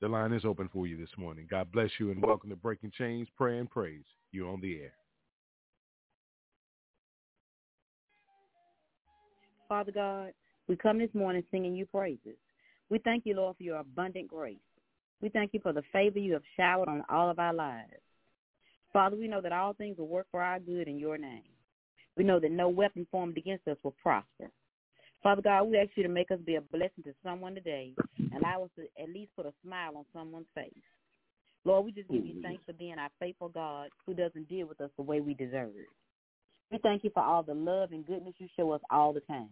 [0.01, 1.47] The line is open for you this morning.
[1.51, 4.05] God bless you and welcome to Breaking Chains, Prayer and Praise.
[4.33, 4.93] You're on the air.
[9.69, 10.33] Father God,
[10.69, 12.37] we come this morning singing you praises.
[12.91, 14.57] We thank you, Lord, for your abundant grace.
[15.23, 17.93] We thank you for the favor you have showered on all of our lives.
[18.93, 21.43] Father, we know that all things will work for our good in your name.
[22.17, 24.51] We know that no weapon formed against us will prosper.
[25.25, 28.31] Father God, we ask you to make us be a blessing to someone today and
[28.35, 30.71] allow us to at least put a smile on someone's face.
[31.65, 32.43] Lord, we just give you mm-hmm.
[32.43, 35.73] thanks for being our faithful God who doesn't deal with us the way we deserve.
[36.71, 39.49] We thank you for all the love and goodness you show us all the time.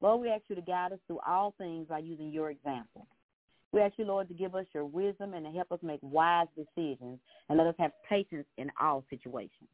[0.00, 3.06] Lord, we ask you to guide us through all things by using your example.
[3.70, 6.48] We ask you, Lord, to give us your wisdom and to help us make wise
[6.56, 9.70] decisions and let us have patience in all situations.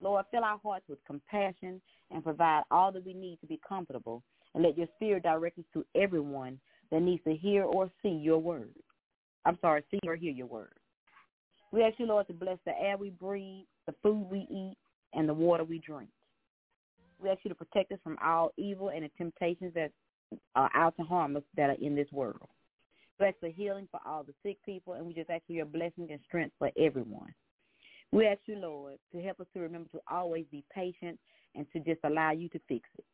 [0.00, 1.80] Lord, fill our hearts with compassion
[2.10, 4.22] and provide all that we need to be comfortable
[4.54, 6.58] and let your spirit direct us to everyone
[6.90, 8.74] that needs to hear or see your word.
[9.44, 10.74] I'm sorry, see or hear your word.
[11.72, 14.76] We ask you, Lord, to bless the air we breathe, the food we eat,
[15.14, 16.10] and the water we drink.
[17.22, 19.92] We ask you to protect us from all evil and the temptations that
[20.56, 22.48] are out to harm us that are in this world.
[23.18, 25.66] We ask for healing for all the sick people, and we just ask for your
[25.66, 27.34] blessing and strength for everyone.
[28.12, 31.18] We ask you, Lord, to help us to remember to always be patient
[31.54, 33.04] and to just allow you to fix it.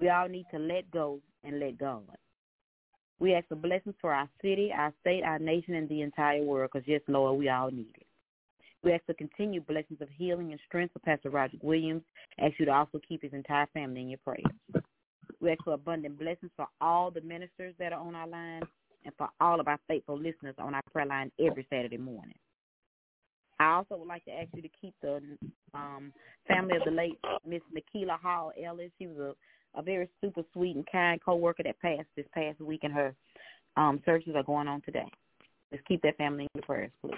[0.00, 2.04] We all need to let go and let God.
[3.18, 6.70] We ask for blessings for our city, our state, our nation, and the entire world
[6.72, 8.06] because, yes, Lord, we all need it.
[8.82, 12.02] We ask for continued blessings of healing and strength for Pastor Roger Williams.
[12.38, 14.44] Ask you to also keep his entire family in your prayers.
[15.40, 18.62] We ask for abundant blessings for all the ministers that are on our line
[19.04, 22.36] and for all of our faithful listeners on our prayer line every Saturday morning.
[23.58, 25.20] I also would like to ask you to keep the
[25.74, 26.12] um,
[26.46, 28.90] family of the late Miss Nikila Hall Ellis.
[28.98, 29.34] She was
[29.74, 33.14] a, a very super sweet and kind coworker that passed this past week, and her
[33.76, 35.08] um, searches are going on today.
[35.72, 37.14] Let's keep that family in your prayers, please.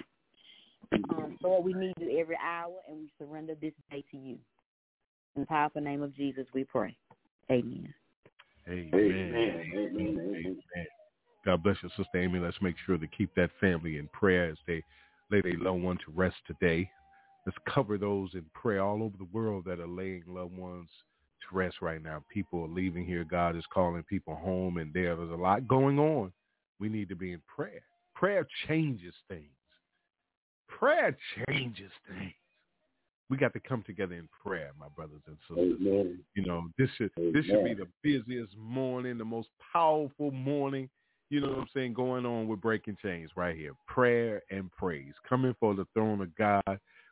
[1.11, 4.39] Um, Lord, we need you every hour, and we surrender this day to you.
[5.36, 6.97] In the powerful name of Jesus, we pray.
[7.51, 7.93] Amen.
[8.68, 8.91] Amen.
[8.95, 9.64] Amen.
[9.74, 10.18] Amen.
[10.18, 10.86] Amen.
[11.45, 12.39] God bless you, Sister Amy.
[12.39, 14.82] Let's make sure to keep that family in prayer as they
[15.31, 16.91] lay their loved one to rest today.
[17.47, 20.89] Let's cover those in prayer all over the world that are laying loved ones
[21.41, 22.22] to rest right now.
[22.33, 23.24] People are leaving here.
[23.24, 26.33] God is calling people home, and there's a lot going on.
[26.79, 27.83] We need to be in prayer.
[28.14, 29.45] Prayer changes things.
[30.68, 31.16] Prayer
[31.49, 32.33] changes things.
[33.31, 35.76] We got to come together in prayer, my brothers and sisters.
[35.81, 36.18] Amen.
[36.35, 40.89] You know, this should this should be the busiest morning, the most powerful morning.
[41.31, 41.93] You know what I'm saying?
[41.93, 43.72] Going on with breaking chains right here.
[43.87, 45.12] Prayer and praise.
[45.29, 46.62] Coming for the throne of God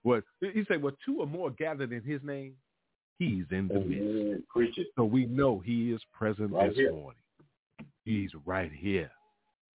[0.03, 2.55] What he said, "What two or more gathered in His name,
[3.19, 4.89] He's in the midst." Preach it.
[4.97, 6.93] So we know He is present Right this here.
[6.93, 7.21] morning.
[8.05, 9.11] He's right here.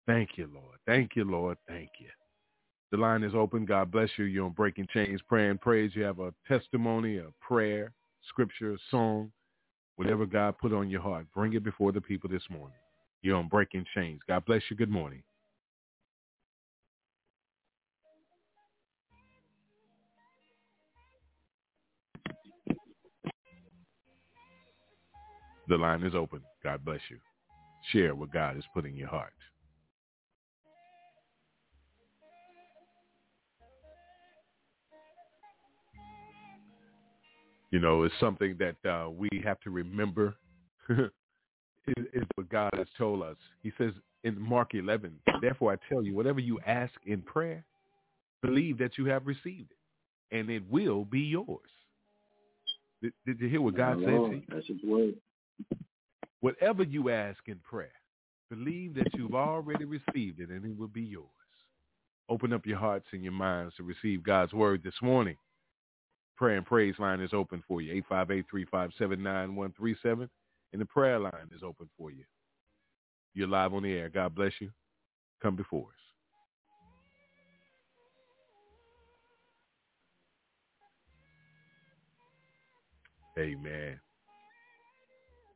[0.06, 0.78] Thank you, Lord.
[0.86, 1.58] Thank you, Lord.
[1.66, 2.08] Thank you.
[2.92, 3.66] The line is open.
[3.66, 4.24] God bless you.
[4.24, 5.94] You're on Breaking Chains, prayer and praise.
[5.94, 7.92] You have a testimony, a prayer,
[8.28, 9.30] scripture, song,
[9.96, 11.26] whatever God put on your heart.
[11.34, 12.76] Bring it before the people this morning.
[13.22, 14.20] You're on Breaking Chains.
[14.26, 14.76] God bless you.
[14.76, 15.22] Good morning.
[25.68, 26.40] The line is open.
[26.64, 27.18] God bless you.
[27.92, 29.32] Share what God is putting in your heart.
[37.70, 40.34] You know, it's something that uh, we have to remember
[41.86, 43.36] is, is what God has told us.
[43.62, 43.92] He says
[44.24, 47.64] in Mark 11, therefore I tell you, whatever you ask in prayer,
[48.42, 51.60] believe that you have received it, and it will be yours.
[53.02, 54.42] Did, did you hear what God said to you?
[54.48, 55.14] That's his word.
[56.40, 57.92] Whatever you ask in prayer,
[58.50, 61.26] believe that you've already received it, and it will be yours.
[62.28, 65.36] Open up your hearts and your minds to receive God's word this morning.
[66.36, 70.28] Prayer and praise line is open for you, 858-357-9137,
[70.72, 72.24] and the prayer line is open for you.
[73.34, 74.08] You're live on the air.
[74.08, 74.70] God bless you.
[75.42, 76.00] Come before us.
[83.38, 83.98] Amen.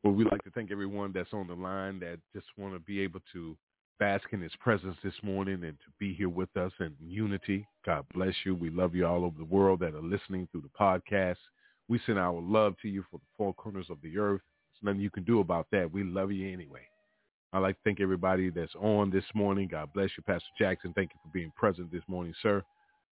[0.03, 3.01] Well, we'd like to thank everyone that's on the line that just want to be
[3.01, 3.57] able to
[3.99, 7.67] bask in his presence this morning and to be here with us in unity.
[7.85, 8.55] God bless you.
[8.55, 11.37] We love you all over the world that are listening through the podcast.
[11.87, 14.41] We send our love to you for the four corners of the earth.
[14.81, 15.91] Nothing you can do about that.
[15.91, 16.81] We love you anyway.
[17.53, 19.69] I'd like to thank everybody that's on this morning.
[19.71, 20.91] God bless you, Pastor Jackson.
[20.93, 22.61] Thank you for being present this morning, sir.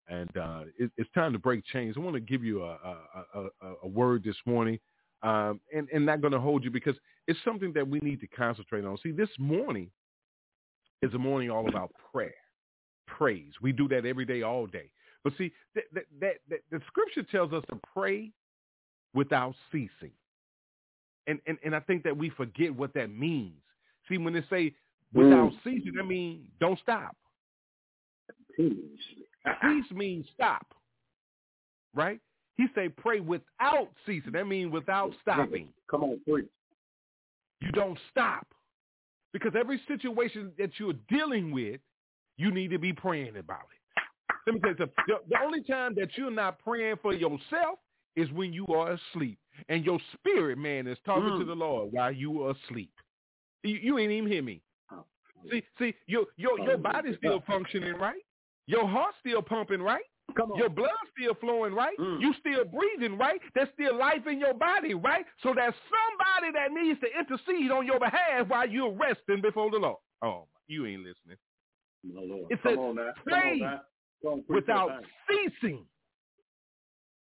[0.10, 1.96] And uh, it, it's time to break chains.
[1.98, 2.98] I want to give you a, a,
[3.36, 4.80] a, a, a word this morning,
[5.22, 6.96] um, and, and not going to hold you because
[7.28, 8.98] it's something that we need to concentrate on.
[9.02, 9.90] See, this morning
[11.02, 12.34] is a morning all about prayer,
[13.08, 13.54] praise.
[13.62, 14.92] We do that every day, all day.
[15.24, 18.32] But see, that, that, that, that the scripture tells us to pray
[19.14, 20.12] without ceasing.
[21.28, 23.54] And, and, and I think that we forget what that means.
[24.10, 24.74] See, when they say
[25.14, 25.24] hmm.
[25.24, 27.16] without ceasing, that means don't stop.
[28.56, 28.74] Peace.
[29.62, 30.66] Cease means stop,
[31.94, 32.20] right?
[32.56, 34.32] He say pray without ceasing.
[34.34, 35.70] That means without stopping.
[35.90, 36.46] Come on, preach.
[37.62, 38.46] You don't stop.
[39.34, 41.82] Because every situation that you're dealing with,
[42.38, 44.04] you need to be praying about it.
[44.46, 44.96] Let me tell you something.
[45.08, 47.80] The, the only time that you're not praying for yourself
[48.16, 49.40] is when you are asleep.
[49.70, 51.40] And your spirit man is talking Mm.
[51.40, 52.92] to the Lord while you are asleep.
[53.64, 54.62] You, you ain't even hear me.
[54.92, 55.06] Oh,
[55.50, 58.22] See, see, your your your body's still functioning right.
[58.66, 60.04] Your heart's still pumping right.
[60.36, 60.58] Come on.
[60.58, 61.98] Your blood's still flowing right.
[61.98, 62.22] Mm.
[62.22, 63.42] You still breathing right.
[63.54, 65.26] There's still life in your body right.
[65.42, 69.78] So there's somebody that needs to intercede on your behalf while you're resting before the
[69.78, 69.98] Lord.
[70.22, 71.38] Oh, you ain't listening.
[72.06, 72.52] My Lord.
[72.52, 73.12] It says on now.
[73.14, 73.82] Come pray on now.
[74.22, 75.86] Come on, preach that Without ceasing,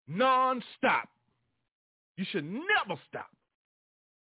[0.08, 1.10] non-stop.
[2.18, 3.30] You should never stop.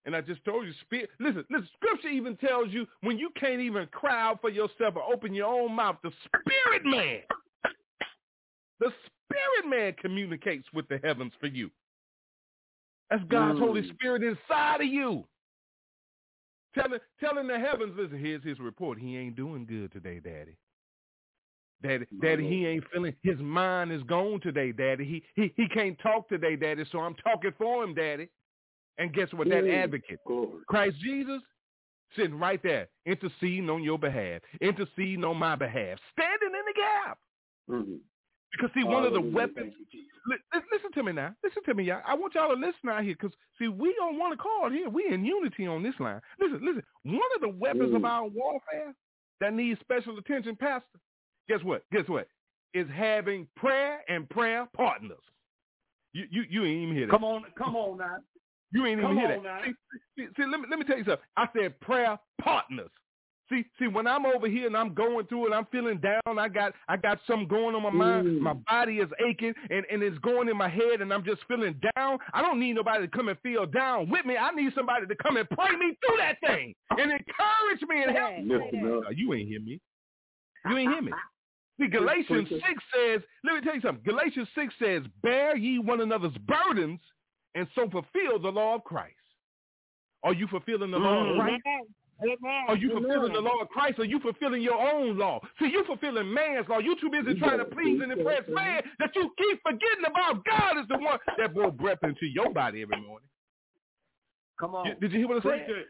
[0.06, 3.62] And I just told you, spirit, listen, listen, scripture even tells you when you can't
[3.62, 7.20] even cry out for yourself or open your own mouth, the spirit man,
[8.80, 8.92] the
[9.26, 11.72] spirit man communicates with the heavens for you.
[13.10, 13.62] That's God's Mm.
[13.62, 15.26] Holy Spirit inside of you.
[16.76, 18.98] Telling, telling the heavens, listen, here's his report.
[18.98, 20.58] He ain't doing good today, Daddy.
[21.84, 23.14] Daddy, Daddy, he ain't feeling.
[23.24, 25.06] His mind is gone today, Daddy.
[25.06, 26.86] He he he can't talk today, Daddy.
[26.92, 28.30] So I'm talking for him, Daddy.
[28.98, 29.50] And guess what?
[29.50, 29.74] That Mm.
[29.84, 30.20] advocate.
[30.68, 31.42] Christ Jesus,
[32.16, 37.20] sitting right there, interceding on your behalf, interceding on my behalf, standing in the gap.
[37.70, 38.00] Mhm.
[38.52, 39.74] Because see, one of the weapons.
[39.74, 40.10] Thank you, Jesus.
[40.28, 41.36] Li- li- listen to me now.
[41.44, 42.02] Listen to me, y'all.
[42.06, 44.90] I want y'all to listen out here, because see, we don't want to call here.
[44.90, 46.22] We in unity on this line.
[46.40, 46.84] Listen, listen.
[47.04, 48.10] One of the weapons of Mm.
[48.10, 48.94] our warfare
[49.40, 51.00] that needs special attention, Pastor.
[51.50, 51.84] Guess what?
[51.92, 52.28] Guess what?
[52.74, 55.18] Is having prayer and prayer partners.
[56.14, 57.12] You you you ain't even hear that.
[57.12, 58.18] Come on, come on now.
[58.72, 59.62] You ain't even Come hear on that.
[59.62, 59.62] now.
[59.66, 59.74] See,
[60.18, 61.26] see, see, let me let me tell you something.
[61.38, 62.90] I said prayer partners.
[63.50, 66.40] See, see, when I'm over here and I'm going through it, I'm feeling down.
[66.40, 68.28] I got I got something going on my mind.
[68.28, 68.40] Mm.
[68.40, 71.80] My body is aching and, and it's going in my head and I'm just feeling
[71.96, 72.20] down.
[72.34, 74.38] I don't need nobody to come and feel down with me.
[74.38, 78.16] I need somebody to come and pray me through that thing and encourage me and
[78.18, 78.56] help me.
[78.56, 79.04] Lift him up.
[79.08, 79.80] Uh, you ain't hear me.
[80.70, 81.12] You ain't hear me.
[81.80, 82.62] See, Galatians 6
[82.94, 84.04] says, let me tell you something.
[84.06, 87.00] Galatians 6 says, bear ye one another's burdens
[87.56, 89.16] and so fulfill the law of Christ.
[90.24, 91.40] Are you fulfilling the law of Mhm.
[91.40, 91.64] Christ?
[92.24, 92.66] Amen.
[92.70, 93.98] Are you fulfilling the law of Christ?
[94.00, 95.42] Or are you fulfilling your own law?
[95.60, 96.78] See, you fulfilling man's law.
[96.78, 98.56] You too busy trying to please and impress man.
[98.56, 102.52] man that you keep forgetting about God is the one that blows breath into your
[102.54, 103.28] body every morning.
[104.60, 104.96] Come on.
[105.02, 105.86] Did you hear what I said?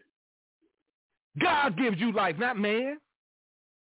[1.39, 2.97] God gives you life, not man.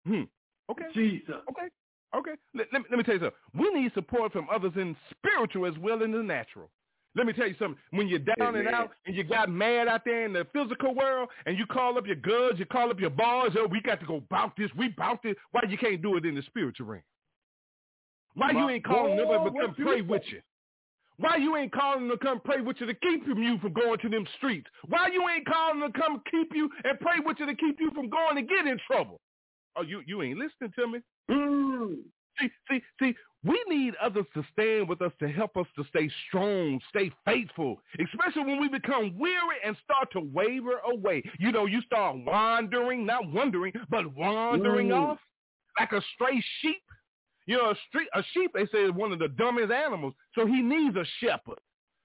[0.06, 0.22] Hmm.
[0.70, 0.84] Okay.
[0.94, 1.34] Jesus.
[1.50, 1.68] Okay.
[2.14, 2.34] Okay.
[2.54, 3.38] Let, let, me, let me tell you something.
[3.54, 6.70] We need support from others in spiritual as well as in the natural.
[7.16, 7.80] Let me tell you something.
[7.90, 11.28] When you're down and out and you got mad out there in the physical world
[11.46, 14.06] and you call up your girls, you call up your boys, oh, we got to
[14.06, 15.34] go bout this, we bout this.
[15.52, 17.02] Why you can't do it in the spiritual realm?
[18.34, 20.40] Why you ain't calling nobody to come pray with you?
[21.18, 23.98] Why you ain't calling them to come pray with you to keep you from going
[24.00, 24.66] to them streets?
[24.88, 27.78] Why you ain't calling them to come keep you and pray with you to keep
[27.78, 29.20] you from going to get in trouble?
[29.76, 30.98] Oh, you you ain't listening to me.
[31.30, 31.96] Mm.
[32.40, 33.14] See, see, see,
[33.44, 37.80] we need others to stand with us to help us to stay strong, stay faithful,
[38.00, 41.22] especially when we become weary and start to waver away.
[41.38, 45.10] You know, you start wandering, not wandering, but wandering Mm.
[45.10, 45.18] off
[45.78, 46.82] like a stray sheep.
[47.46, 50.46] You know, a, street, a sheep, they say, is one of the dumbest animals, so
[50.46, 51.58] he needs a shepherd.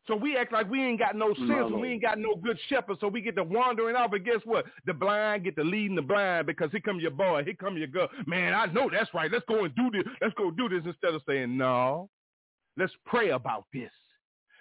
[0.09, 2.97] So we act like we ain't got no sense we ain't got no good shepherd,
[2.99, 4.11] so we get to wandering off.
[4.11, 4.65] And guess what?
[4.87, 7.85] The blind get to leading the blind because here come your boy, here come your
[7.85, 8.09] girl.
[8.25, 9.31] Man, I know that's right.
[9.31, 10.03] Let's go and do this.
[10.19, 12.09] Let's go do this instead of saying, no,
[12.75, 13.91] let's pray about this.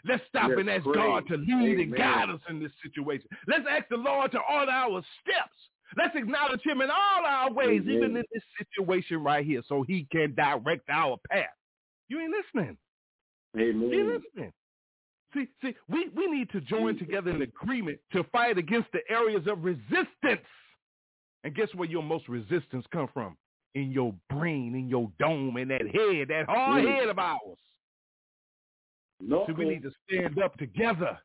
[0.04, 0.94] Let's stop Let's and ask pray.
[0.94, 3.26] God to lead and guide us in this situation.
[3.46, 5.56] Let's ask the Lord to order our steps.
[5.96, 7.94] Let's acknowledge him in all our ways, Amen.
[7.94, 11.46] even in this situation right here, so he can direct our path.
[12.08, 12.76] You ain't listening.
[13.56, 13.80] Amen.
[13.80, 14.22] You ain't Amen.
[14.34, 14.52] listening.
[15.34, 19.46] See, see, we, we need to join together in agreement to fight against the areas
[19.46, 20.46] of resistance.
[21.44, 23.36] And guess where your most resistance come from?
[23.74, 26.94] In your brain, in your dome, in that head, that hard Mm.
[26.98, 27.58] head of ours.
[29.20, 29.44] No.
[29.46, 31.18] See, we need to stand up together.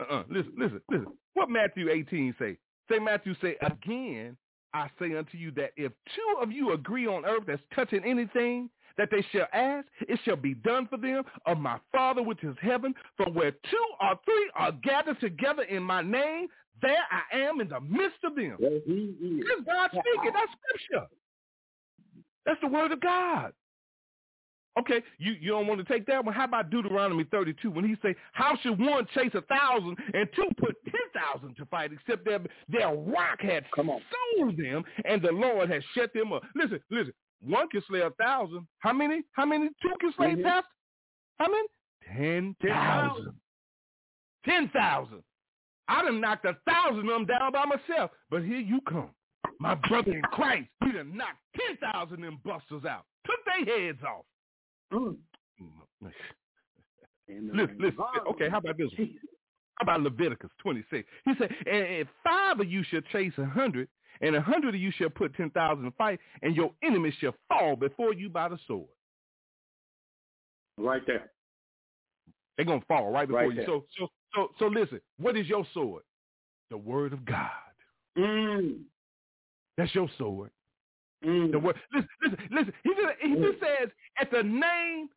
[0.00, 0.22] Uh-uh.
[0.30, 1.06] Listen, listen, listen.
[1.34, 2.56] What Matthew 18 say?
[2.90, 4.36] Say Matthew say, again,
[4.72, 8.70] I say unto you that if two of you agree on earth that's touching anything
[8.98, 12.56] that they shall ask, it shall be done for them of my Father which is
[12.60, 12.94] heaven.
[13.16, 16.48] For where two or three are gathered together in my name,
[16.82, 18.56] there I am in the midst of them.
[18.58, 19.44] Yes, he is.
[19.48, 20.32] That's God speaking.
[20.34, 21.06] That's scripture.
[22.44, 23.52] That's the word of God.
[24.78, 26.32] Okay, you, you don't want to take that one.
[26.32, 30.48] How about Deuteronomy 32 when he say, how should one chase a thousand and two
[30.56, 32.38] put ten thousand to fight except their,
[32.68, 34.00] their rock had Come on.
[34.38, 36.44] sown them and the Lord has shut them up.
[36.54, 38.66] Listen, listen, one can slay a thousand.
[38.80, 39.22] How many?
[39.32, 39.68] How many?
[39.82, 40.42] Two can slay Mhm.
[40.42, 40.68] Pastor?
[41.38, 41.68] How many?
[42.06, 43.40] Ten thousand.
[44.44, 45.22] Ten thousand.
[45.88, 48.10] I done knocked a thousand of them down by myself.
[48.30, 49.10] But here you come.
[49.60, 53.04] My brother in Christ, he done knocked ten thousand of them busters out.
[53.26, 54.24] Took their heads off.
[54.92, 55.16] Mm.
[57.28, 57.98] Listen, listen.
[58.30, 59.14] Okay, how about this one?
[59.74, 61.06] How about Leviticus 26?
[61.26, 63.88] He said, and if five of you shall chase a hundred,
[64.20, 67.34] and a hundred of you shall put ten thousand to fight, and your enemies shall
[67.48, 68.88] fall before you by the sword.
[70.76, 71.30] Right there.
[72.56, 73.56] They're gonna fall right before Right you.
[73.56, 73.66] there.
[73.66, 76.02] So so so so listen, what is your sword?
[76.70, 77.50] The word of God.
[78.16, 78.80] Mm.
[79.76, 80.50] That's your sword.
[81.24, 81.52] Mm.
[81.52, 81.76] The word.
[81.94, 82.72] Listen, listen, listen.
[82.82, 83.88] He just, he just says,
[84.20, 85.08] at the name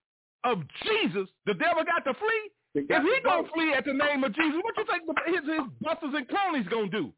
[0.44, 2.86] of Jesus, the devil got to flee.
[2.88, 5.68] Got If he gonna flee at the name of Jesus, what you think his, his
[5.82, 7.12] busters and cronies gonna do?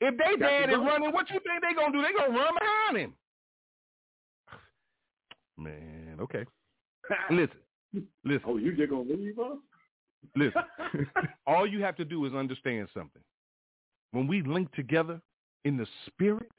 [0.00, 2.02] If they Got to dead and running, what you think they gonna do?
[2.02, 3.14] They gonna run behind him.
[5.56, 6.44] Man, okay.
[7.30, 7.56] Listen,
[8.24, 9.58] listen, Oh, you just gonna leave us?
[10.34, 10.62] listen.
[11.46, 13.22] All you have to do is understand something.
[14.12, 15.20] When we link together
[15.64, 16.50] in the spirit,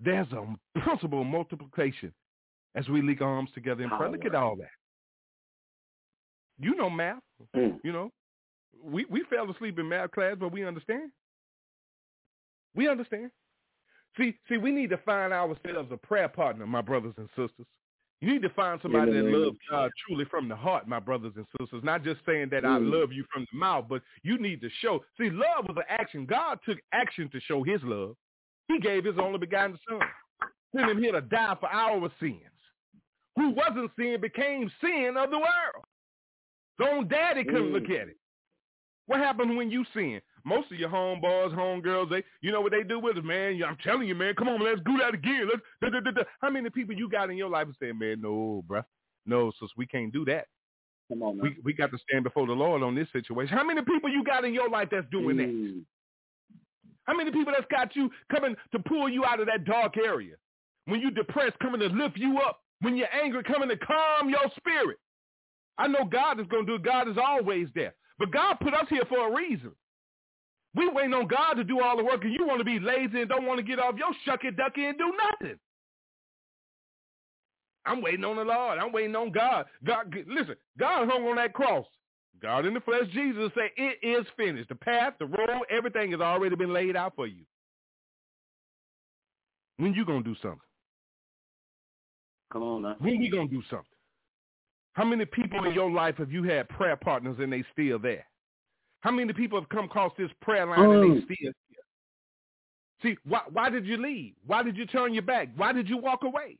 [0.00, 2.12] there's a principle of multiplication
[2.74, 4.10] as we link arms together in prayer.
[4.10, 4.70] Look at all that.
[6.60, 7.18] You know math.
[7.56, 7.78] Mm.
[7.82, 8.10] You know,
[8.82, 11.10] we we fell asleep in math class, but we understand.
[12.74, 13.30] We understand.
[14.16, 17.66] See, see, we need to find ourselves a prayer partner, my brothers and sisters.
[18.20, 21.46] You need to find somebody that loves God truly from the heart, my brothers and
[21.60, 21.84] sisters.
[21.84, 22.90] Not just saying that I Mm.
[22.90, 25.04] love you from the mouth, but you need to show.
[25.16, 26.26] See, love was an action.
[26.26, 28.16] God took action to show his love.
[28.66, 30.00] He gave his only begotten son.
[30.74, 32.42] Sent him here to die for our sins.
[33.36, 35.84] Who wasn't sin became sin of the world.
[36.76, 37.72] So own daddy couldn't Mm.
[37.72, 38.18] look at it.
[39.06, 40.20] What happened when you sin?
[40.48, 43.60] Most of your homeboys, homegirls, they, you know what they do with us, man.
[43.66, 44.34] I'm telling you, man.
[44.34, 45.48] Come on, let's do that again.
[45.48, 45.62] Let's.
[45.80, 46.22] Da, da, da.
[46.40, 48.84] How many people you got in your life and saying, man, no, bruh,
[49.26, 50.46] no, sis, we can't do that.
[51.08, 51.44] Come on, man.
[51.44, 53.56] We we got to stand before the Lord on this situation.
[53.56, 55.48] How many people you got in your life that's doing that?
[55.48, 55.82] Mm.
[57.04, 60.34] How many people that's got you coming to pull you out of that dark area?
[60.84, 62.60] When you're depressed, coming to lift you up.
[62.80, 64.98] When you're angry, coming to calm your spirit.
[65.78, 66.82] I know God is going to do it.
[66.82, 67.94] God is always there.
[68.18, 69.72] But God put us here for a reason.
[70.78, 73.20] We waiting on God to do all the work, and you want to be lazy
[73.20, 75.58] and don't want to get off your shucky ducky and do nothing.
[77.84, 78.78] I'm waiting on the Lord.
[78.78, 79.66] I'm waiting on God.
[79.84, 81.84] God, listen, God hung on that cross.
[82.40, 84.68] God in the flesh, Jesus say, it is finished.
[84.68, 87.42] The path, the road, everything has already been laid out for you.
[89.78, 90.60] When you going to do something?
[92.52, 92.96] Come on now.
[93.00, 93.86] When we going to do something?
[94.92, 98.24] How many people in your life have you had prayer partners and they still there?
[99.00, 101.52] How many people have come across this prayer line and they um, still here?
[103.02, 104.34] See, why, why did you leave?
[104.46, 105.50] Why did you turn your back?
[105.56, 106.58] Why did you walk away?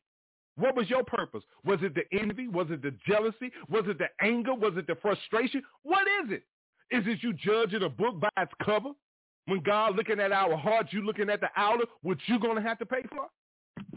[0.57, 1.43] What was your purpose?
[1.65, 2.49] Was it the envy?
[2.49, 3.53] Was it the jealousy?
[3.69, 4.55] Was it the anger?
[4.55, 5.63] Was it the frustration?
[5.83, 6.43] What is it?
[6.91, 8.91] Is it you judging a book by its cover?
[9.47, 12.63] When God looking at our hearts, you looking at the outer, what you going to
[12.63, 13.27] have to pay for?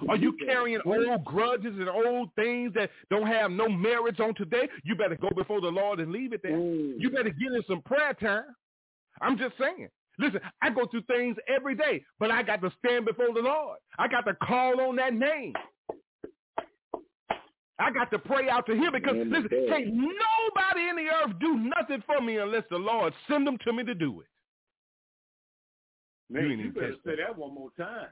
[0.10, 4.68] Are you carrying old grudges and old things that don't have no merits on today?
[4.84, 6.54] You better go before the Lord and leave it there.
[6.54, 6.96] Mm.
[6.98, 8.44] You better get in some prayer time.
[9.22, 9.90] I'm just saying.
[10.20, 13.80] Listen, I go through things every day, but I got to stand before the Lord.
[13.98, 15.54] I got to call on that name.
[17.80, 21.58] I got to pray out to him because, listen, can't nobody in the earth do
[21.58, 24.28] nothing for me unless the Lord send them to me to do it.
[26.30, 28.08] Man, You you, better say that one more time.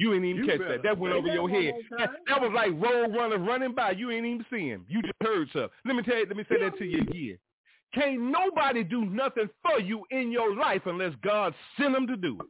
[0.00, 0.82] You ain't even You catch better that.
[0.82, 1.74] That went over your head.
[1.98, 3.90] That, that was like road runner running by.
[3.90, 4.86] You ain't even see him.
[4.88, 5.68] You just heard something.
[5.84, 7.38] Let me tell you, let me say that to you again.
[7.92, 12.38] Can't nobody do nothing for you in your life unless God send them to do
[12.40, 12.46] it.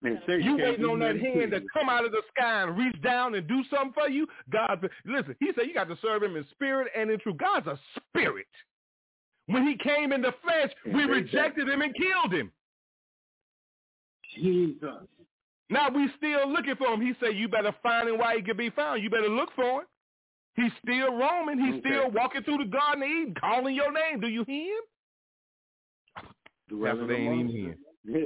[0.00, 3.34] Man, You waiting on that hand to come out of the sky and reach down
[3.34, 4.28] and do something for you.
[4.52, 7.38] God, listen, he said you got to serve him in spirit and in truth.
[7.38, 8.46] God's a spirit.
[9.46, 12.52] When he came in the flesh, we rejected him and killed him.
[14.36, 15.08] Jesus.
[15.70, 17.00] Now we still looking for him.
[17.00, 19.02] He said, you better find him while he can be found.
[19.02, 19.86] You better look for him.
[20.56, 21.58] He's still roaming.
[21.58, 21.88] He's Okay.
[21.90, 24.20] still walking through the Garden of Eden, calling your name.
[24.20, 24.82] Do you hear him?
[26.68, 27.78] Dwelling they ain't among even us.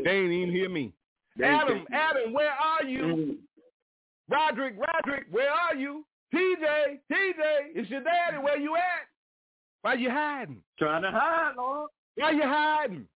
[0.04, 0.92] They ain't even hear me.
[1.42, 3.02] Adam, Adam, where are you?
[3.02, 3.36] Mm.
[4.28, 6.04] Roderick, Roderick, where are you?
[6.34, 7.40] TJ, TJ,
[7.74, 8.38] it's your daddy.
[8.42, 9.06] Where you at?
[9.82, 10.62] Why you hiding?
[10.78, 11.88] Trying to hide, Lord.
[12.16, 13.06] Why you hiding?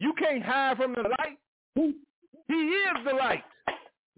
[0.00, 1.94] You can't hide from the light.
[2.48, 3.44] He is the light.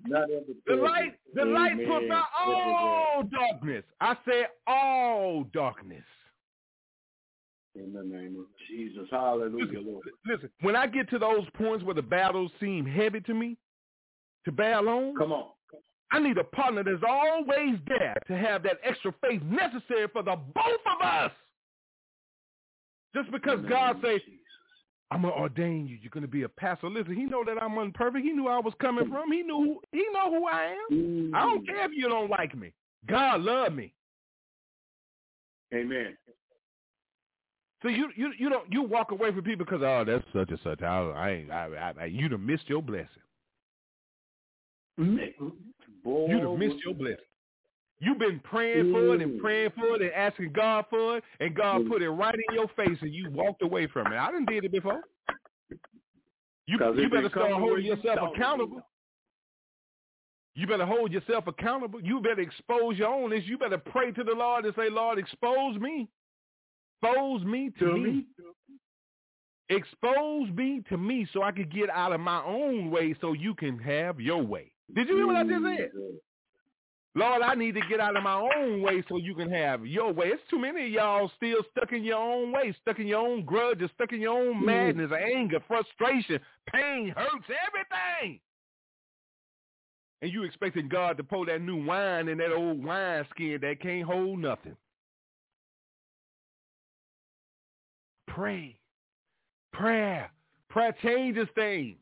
[0.09, 3.85] The light, the light puts out all darkness.
[4.01, 6.05] I say all darkness.
[7.75, 9.07] In the name of Jesus.
[9.11, 10.05] Hallelujah, Listen, Lord.
[10.27, 13.57] listen, when I get to those points where the battles seem heavy to me,
[14.45, 15.49] to bear alone, Come on.
[16.13, 20.37] I need a partner that's always there to have that extra faith necessary for the
[20.55, 21.31] both of us.
[23.15, 24.40] Just because God name say, of Jesus.
[25.11, 25.99] I'm gonna ordain you.
[26.01, 26.89] You're gonna be a pastor.
[26.89, 28.25] Listen, he know that I'm imperfect.
[28.25, 29.33] He knew I was coming from.
[29.33, 30.97] He knew he know who I am.
[30.97, 31.35] Mm.
[31.35, 32.73] I don't care if you don't like me.
[33.09, 33.93] God love me.
[35.75, 36.17] Amen.
[37.83, 40.61] So you you you don't you walk away from people because oh that's such and
[40.63, 40.83] such.
[40.83, 41.67] I I ain't I,
[41.99, 43.09] I, I you done missed your blessing.
[46.05, 47.17] Boy, You done missed your blessing.
[48.01, 49.41] You've been praying for it and Mm.
[49.41, 51.89] praying for it and asking God for it, and God Mm.
[51.89, 54.17] put it right in your face, and you walked away from it.
[54.17, 55.03] I didn't did it before.
[56.67, 58.83] You you better start holding yourself accountable.
[60.55, 62.01] You better hold yourself accountable.
[62.01, 63.33] You better expose your own.
[63.43, 66.09] You better pray to the Lord and say, Lord, expose me.
[67.03, 68.11] Expose me to, To me.
[68.11, 68.27] me.
[69.69, 73.55] Expose me to me so I can get out of my own way so you
[73.55, 74.73] can have your way.
[74.95, 75.91] Did you hear what I just said?
[77.17, 80.13] Lord, I need to get out of my own way so you can have your
[80.13, 80.27] way.
[80.29, 83.45] It's too many of y'all still stuck in your own way, stuck in your own
[83.45, 84.67] grudges, stuck in your own mm.
[84.67, 86.39] madness, anger, frustration,
[86.73, 88.39] pain, hurts, everything.
[90.23, 93.81] And you expecting God to pour that new wine in that old wine skin that
[93.81, 94.77] can't hold nothing.
[98.29, 98.79] Pray.
[99.73, 100.31] Prayer.
[100.69, 101.97] Prayer changes things.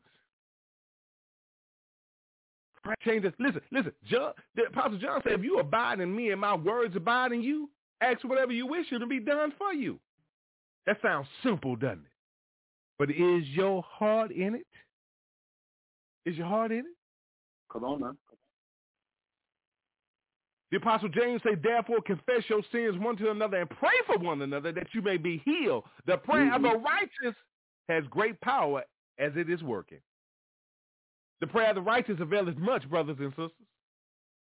[3.03, 3.33] Changes.
[3.39, 3.91] Listen, listen.
[4.05, 7.41] John, the Apostle John said, if you abide in me and my words abide in
[7.41, 7.69] you,
[8.01, 9.99] ask whatever you wish, it'll be done for you.
[10.85, 12.11] That sounds simple, doesn't it?
[12.97, 14.67] But is your heart in it?
[16.25, 16.85] Is your heart in it?
[17.71, 18.15] Come on now.
[20.71, 24.41] The Apostle James said, therefore confess your sins one to another and pray for one
[24.41, 25.83] another that you may be healed.
[26.05, 26.73] The prayer of mm-hmm.
[26.73, 27.39] the righteous
[27.87, 28.83] has great power
[29.17, 29.99] as it is working.
[31.41, 33.51] The prayer of the righteous availeth much, brothers and sisters.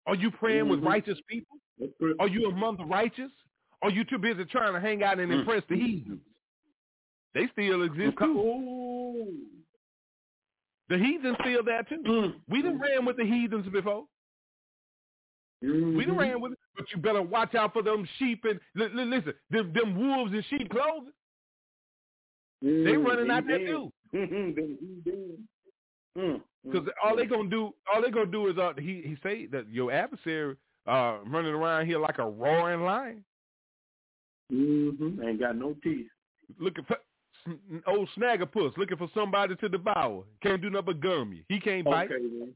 [0.05, 0.85] Are you praying with Mhm.
[0.87, 1.57] righteous people?
[2.19, 3.31] Are you among the righteous?
[3.81, 5.39] Are you too busy trying to hang out and Mm.
[5.39, 6.21] impress the heathens?
[7.33, 9.37] They still exist too.
[10.87, 12.01] The heathens still there too.
[12.01, 12.41] Mm.
[12.47, 14.07] We done ran with the heathens before.
[15.61, 15.67] We
[16.05, 16.17] done Mhm.
[16.17, 19.33] ran with it, but you better watch out for them sheep and li- li- listen,
[19.49, 21.13] them, them wolves in sheep clothing.
[22.61, 23.05] They Mm.
[23.05, 23.91] running out there Amen.
[26.15, 26.21] too.
[26.21, 29.45] Mm, Because all they gonna do, all they gonna do is uh, he he say
[29.47, 30.55] that your adversary
[30.87, 33.23] uh running around here like a roaring lion,
[34.51, 35.23] mm-hmm.
[35.23, 36.07] ain't got no teeth.
[36.59, 36.97] looking for
[37.87, 40.23] old Snagglepuss, looking for somebody to devour.
[40.41, 41.43] Can't do nothing but gum you.
[41.47, 42.11] He can't bite.
[42.11, 42.51] Okay.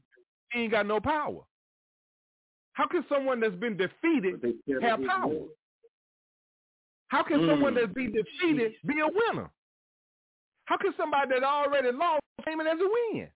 [0.52, 1.40] He ain't got no power.
[2.74, 5.46] How can someone that's been defeated But they scared have power?
[7.08, 7.48] How can Mm.
[7.50, 9.50] someone that's been defeated be a winner?
[10.66, 13.28] How can somebody that already lost claim it as a win?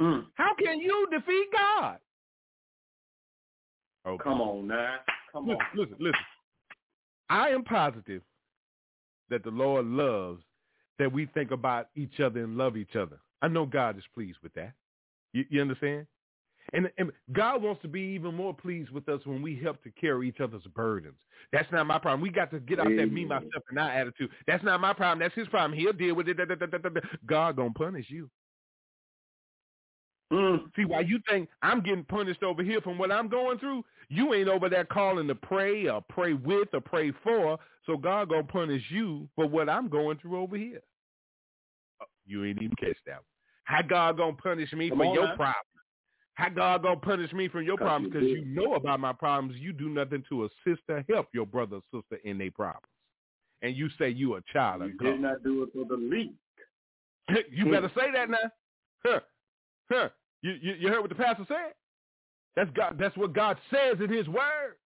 [0.00, 0.26] Mm.
[0.34, 1.98] How can you defeat God?
[4.06, 4.22] Okay.
[4.24, 4.96] Come on now.
[5.32, 5.78] Come Listen, on.
[5.78, 6.20] listen, listen.
[7.28, 8.22] I am positive
[9.28, 10.42] that the Lord loves
[10.98, 13.18] that we think about each other and love each other.
[13.42, 14.72] I know God is pleased with that.
[15.32, 16.06] You, you understand?
[16.72, 19.90] And, and God wants to be even more pleased with us when we help to
[19.92, 21.16] carry each other's burdens.
[21.52, 22.20] That's not my problem.
[22.20, 23.28] We got to get out that me, Amen.
[23.28, 24.30] myself, and I attitude.
[24.46, 25.18] That's not my problem.
[25.20, 25.78] That's his problem.
[25.78, 26.36] He'll deal with it.
[26.36, 27.00] Da, da, da, da, da, da.
[27.26, 28.30] God gonna punish you.
[30.32, 30.70] Mm.
[30.76, 34.32] See, why you think I'm getting punished over here from what I'm going through, you
[34.34, 37.58] ain't over there calling to pray or pray with or pray for.
[37.86, 40.82] So God gonna punish you for what I'm going through over here.
[42.00, 43.24] Oh, You ain't even catch that one.
[43.64, 45.66] How God gonna punish me Come for on your problems?
[46.34, 48.12] How God gonna punish me for your 'Cause problems?
[48.12, 48.38] Because did.
[48.38, 49.58] you know about my problems.
[49.58, 52.86] You do nothing to assist or help your brother or sister in their problems.
[53.62, 56.38] And you say you a child You of did not do it for the least.
[57.50, 58.50] you better say that now.
[59.04, 59.20] Huh.
[59.90, 60.08] Huh.
[60.42, 61.74] You, you you heard what the pastor said?
[62.56, 64.76] That's God that's what God says in his word.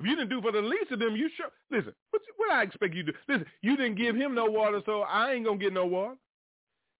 [0.00, 2.62] If you didn't do for the least of them, you sure listen, what, what I
[2.62, 3.18] expect you to do?
[3.28, 6.16] Listen, you didn't give him no water, so I ain't gonna get no water.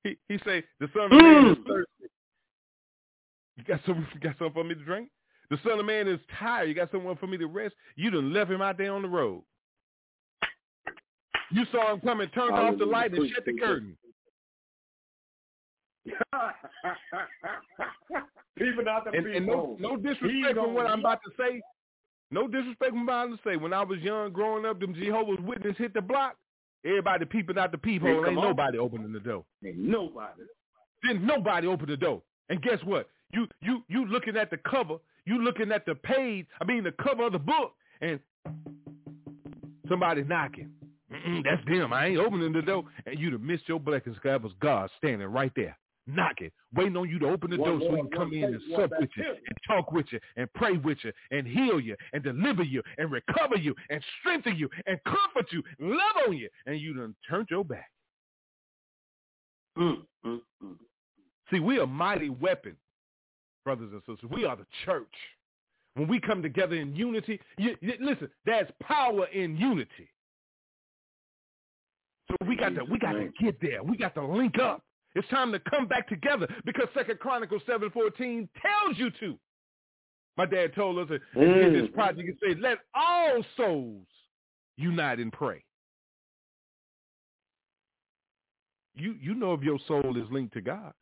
[0.05, 1.67] He he say, the son of man is Mm.
[1.67, 1.91] thirsty.
[3.57, 5.09] You got some you got something for me to drink?
[5.51, 6.69] The son of man is tired.
[6.69, 7.75] You got someone for me to rest?
[7.97, 9.43] You done left him out there on the road.
[11.51, 13.97] You saw him coming, turned off the light and shut the curtain.
[18.59, 21.61] People not the and, and no, no disrespect from what I'm about to say.
[22.31, 23.57] No disrespect from what I'm about to say.
[23.57, 26.37] When I was young, growing up, them Jehovah's Witness hit the block.
[26.85, 28.27] Everybody peeping out the peephole.
[28.27, 28.45] Ain't on.
[28.45, 29.45] nobody opening the door.
[29.65, 30.43] Ain't nobody.
[31.03, 32.23] Didn't nobody open the door.
[32.49, 33.09] And guess what?
[33.33, 34.97] You you you looking at the cover.
[35.25, 36.47] You looking at the page.
[36.61, 38.21] I mean the cover of the book, and
[39.89, 40.71] somebody's knocking.
[41.13, 41.93] Mm-mm, that's them.
[41.93, 42.85] I ain't opening the door.
[43.07, 44.17] And you'd have missed your blessings.
[44.17, 45.77] 'cause That was God standing right there,
[46.07, 48.91] knocking, waiting on you to open the door so he can come in and sup
[49.01, 52.63] with you and talk with you and pray with you and heal you and deliver
[52.63, 56.93] you and recover you and strengthen you and comfort you, love on you, and you
[56.95, 57.91] done turned your back.
[59.79, 60.77] Mm, mm, mm.
[61.51, 62.77] See, we are mighty weapon,
[63.65, 64.31] brothers and sisters.
[64.31, 65.13] We are the church.
[65.95, 70.11] When we come together in unity, you, you- listen, there's power in unity.
[72.29, 73.83] So we got to we got to get there.
[73.83, 74.83] We got to link up.
[75.15, 79.39] It's time to come back together because Second Chronicles seven fourteen tells you to.
[80.37, 81.95] My dad told us in this Mm.
[81.95, 84.09] project, he said, "Let all souls
[84.77, 85.63] unite and pray."
[88.97, 90.93] You you know if your soul is linked to God.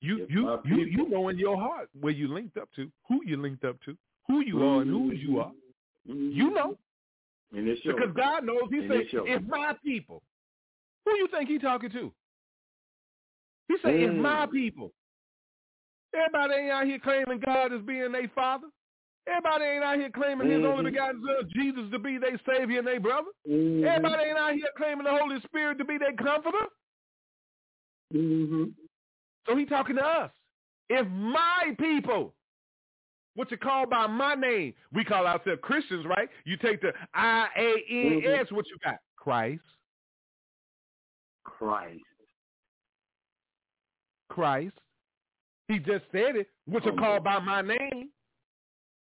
[0.00, 3.36] You you you you know in your heart where you linked up to, who you
[3.38, 3.96] linked up to,
[4.28, 5.52] who you are and whose you are.
[6.06, 6.34] Mhm.
[6.34, 6.78] You know
[7.52, 8.68] And it's your because God knows.
[8.70, 10.22] He it's "If my people,"
[11.04, 12.12] who you think he talking to?
[13.68, 14.52] He said, "If my Mm.
[14.52, 14.92] people."
[16.14, 18.68] Everybody ain't out here claiming God as being their father.
[19.26, 20.92] Everybody ain't out here claiming His only Mhm.
[20.92, 23.30] begotten Son, Jesus, to be their Savior and their brother.
[23.48, 23.84] Mhm.
[23.84, 26.68] Everybody ain't out here claiming the Holy Spirit to be their comforter.
[28.12, 28.74] Mhm.
[29.46, 30.32] So he talking to us.
[30.88, 32.34] If my people,
[33.34, 36.28] what you call by my name, we call ourselves Christians, right?
[36.44, 38.98] You take the I A N S, what you got?
[39.16, 39.64] Christ,
[41.44, 42.04] Christ.
[44.28, 44.74] Christ.
[45.68, 46.48] He just said it.
[46.66, 47.20] What you Oh, call no.
[47.20, 48.10] by my name?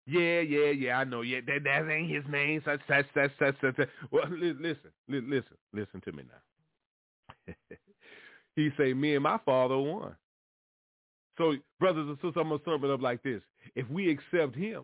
[0.06, 0.98] Yeah, yeah, yeah.
[0.98, 1.22] I know.
[1.22, 2.62] Yeah, that that ain't his name.
[2.64, 3.76] Such, such, such, such, such.
[3.76, 3.88] such.
[4.10, 7.54] Well, li- listen, li- listen, listen to me now.
[8.56, 10.16] he say, me and my father one.
[11.38, 13.40] So, brothers and sisters, I'm gonna sum it up like this:
[13.74, 14.82] If we accept Him,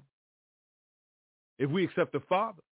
[1.59, 2.63] if we accept the Father,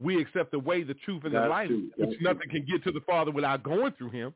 [0.00, 2.24] we accept the way, the truth, and the life, to, which to.
[2.24, 4.34] nothing can get to the Father without going through Him.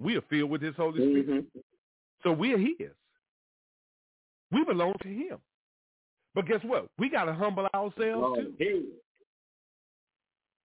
[0.00, 1.28] We are filled with His Holy Spirit.
[1.28, 1.46] Mhm.
[2.22, 2.90] So we're his.
[4.50, 5.38] We belong to him.
[6.34, 6.86] But guess what?
[6.98, 8.54] We got to humble ourselves too.
[8.58, 8.82] Hey.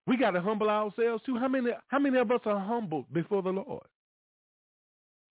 [0.05, 1.37] We got to humble ourselves too.
[1.37, 3.85] How many how many of us are humbled before the Lord?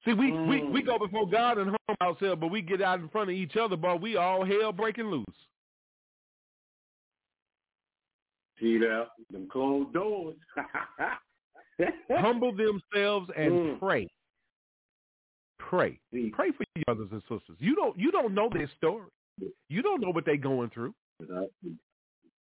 [0.05, 0.87] See, we, we, we Mm.
[0.87, 3.77] go before God and humble ourselves, but we get out in front of each other,
[3.77, 5.25] but we all hell breaking loose.
[8.59, 10.37] See there, them closed doors.
[12.11, 13.79] humble themselves and Mm.
[13.79, 14.09] pray.
[15.69, 15.99] Pray.
[16.33, 17.57] Pray for your brothers and sisters.
[17.59, 19.07] You don't you don't know their story.
[19.69, 20.95] You don't know what they're going through.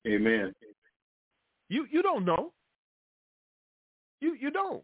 [0.07, 0.53] Amen.
[1.69, 2.51] You you don't know.
[4.21, 4.83] You you don't.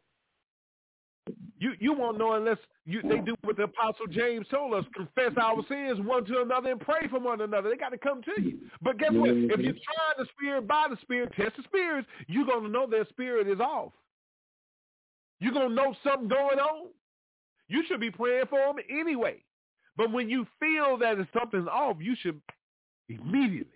[1.60, 5.32] You you won't know unless you they do what the apostle James told us: confess
[5.42, 7.70] our sins one to another and pray for one another.
[7.70, 8.60] They got to come to you.
[8.82, 9.30] But guess what?
[9.30, 9.52] Mm-hmm.
[9.52, 12.08] If you're trying the spirit by the spirit, test the spirits.
[12.28, 13.92] You're gonna know their spirit is off.
[15.40, 16.90] You're gonna know something going on.
[17.68, 19.44] You should be praying for them anyway.
[19.96, 22.40] But when you feel that it's something's off, you should
[23.10, 23.72] immediately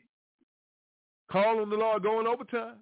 [1.31, 2.77] call on the Lord going overtime.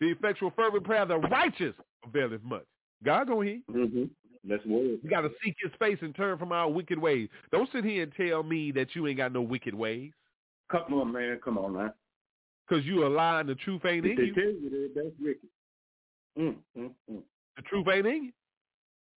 [0.00, 2.64] The effectual fervent prayer of the righteous availeth much.
[3.04, 3.60] God gonna hear.
[3.70, 4.04] Mm-hmm.
[4.46, 4.98] That's word.
[5.02, 7.28] We got to seek his face and turn from our wicked ways.
[7.50, 10.12] Don't sit here and tell me that you ain't got no wicked ways.
[10.70, 11.40] Come on, man.
[11.42, 11.92] Come on man.
[12.68, 14.34] Because you a lie and the truth ain't in If they you.
[14.34, 15.48] tell you that, that's wicked.
[16.38, 17.22] Mm, mm, mm.
[17.56, 18.32] The truth ain't in you.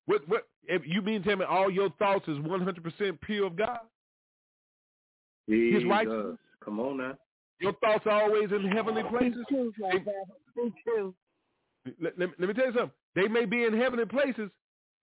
[0.08, 3.55] What, what, if you mean to tell me all your thoughts is 100% pure of
[3.55, 3.80] God?
[5.49, 5.84] Jesus.
[5.88, 6.38] righteousness.
[6.64, 7.18] Come on now.
[7.60, 9.39] Your thoughts are always in heavenly places?
[9.45, 10.12] Speak truth, my brother.
[10.51, 11.14] Speak truth.
[12.01, 12.91] Let, let, let me tell you something.
[13.16, 14.49] They may be in heavenly places,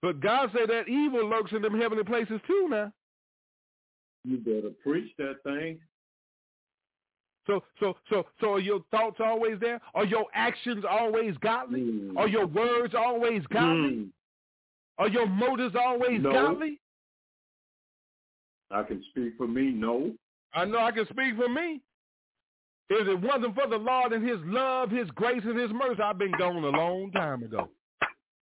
[0.02, 2.92] but God said that evil lurks in them heavenly places too now.
[4.24, 5.78] You better preach that thing.
[7.46, 9.80] So, so, so, so are your thoughts always there?
[9.94, 11.80] Are your actions always godly?
[11.80, 12.16] Mm.
[12.16, 13.90] Are your words always godly?
[13.90, 14.09] Mm.
[14.99, 16.32] Are your motives always No.
[16.32, 16.80] godly?
[18.70, 19.70] I can speak for me.
[19.70, 20.12] No.
[20.53, 21.80] I know I can speak for me.
[22.90, 26.18] If it wasn't for the Lord and his love, his grace, and his mercy, I've
[26.18, 27.68] been gone a long time ago.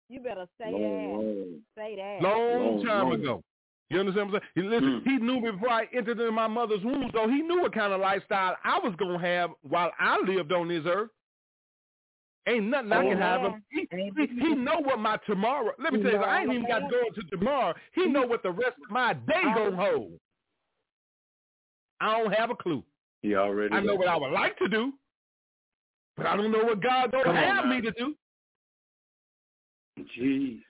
[0.09, 0.89] You better say Long, that.
[1.09, 1.61] long.
[1.77, 2.23] Say that.
[2.23, 3.21] Long Long, time long.
[3.21, 3.43] ago.
[3.91, 4.69] You understand what I'm saying?
[4.71, 5.05] He, listen, Mm.
[5.05, 7.93] he knew me before I entered into my mother's womb, so he knew what kind
[7.93, 11.11] of lifestyle I was going to have while I lived on this earth.
[12.49, 13.41] Ain't nothing I can have.
[13.43, 13.63] Him.
[13.71, 15.73] He, he, he know what my tomorrow.
[15.79, 17.75] Let me tell you, I ain't even got to go into tomorrow.
[17.93, 20.13] He know what the rest of my day gonna hold.
[22.01, 22.83] I don't have a clue.
[23.23, 23.75] He already.
[23.75, 24.93] I know what I would like to do,
[26.17, 27.71] but I don't know what God gonna Come have now.
[27.71, 28.15] me to do.
[30.15, 30.63] Jesus,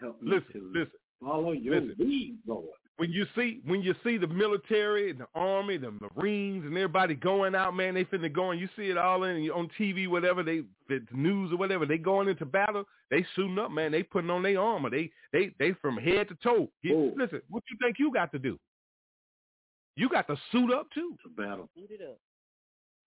[0.00, 0.92] help me Listen, to listen.
[1.20, 1.96] follow your listen.
[1.98, 2.66] lead, Lord.
[2.98, 7.14] When you see when you see the military, and the army, the Marines, and everybody
[7.14, 10.42] going out, man, they finna go and you see it all in on TV, whatever
[10.42, 11.84] they the news or whatever.
[11.84, 13.92] They going into battle, they suiting up, man.
[13.92, 14.88] They putting on their armor.
[14.88, 16.70] They they they from head to toe.
[16.82, 17.12] You- Oh.
[17.16, 18.58] listen, what you think you got to do?
[19.96, 21.16] You got to suit up too.
[21.24, 21.68] It's battle.
[21.76, 22.18] Eat it up.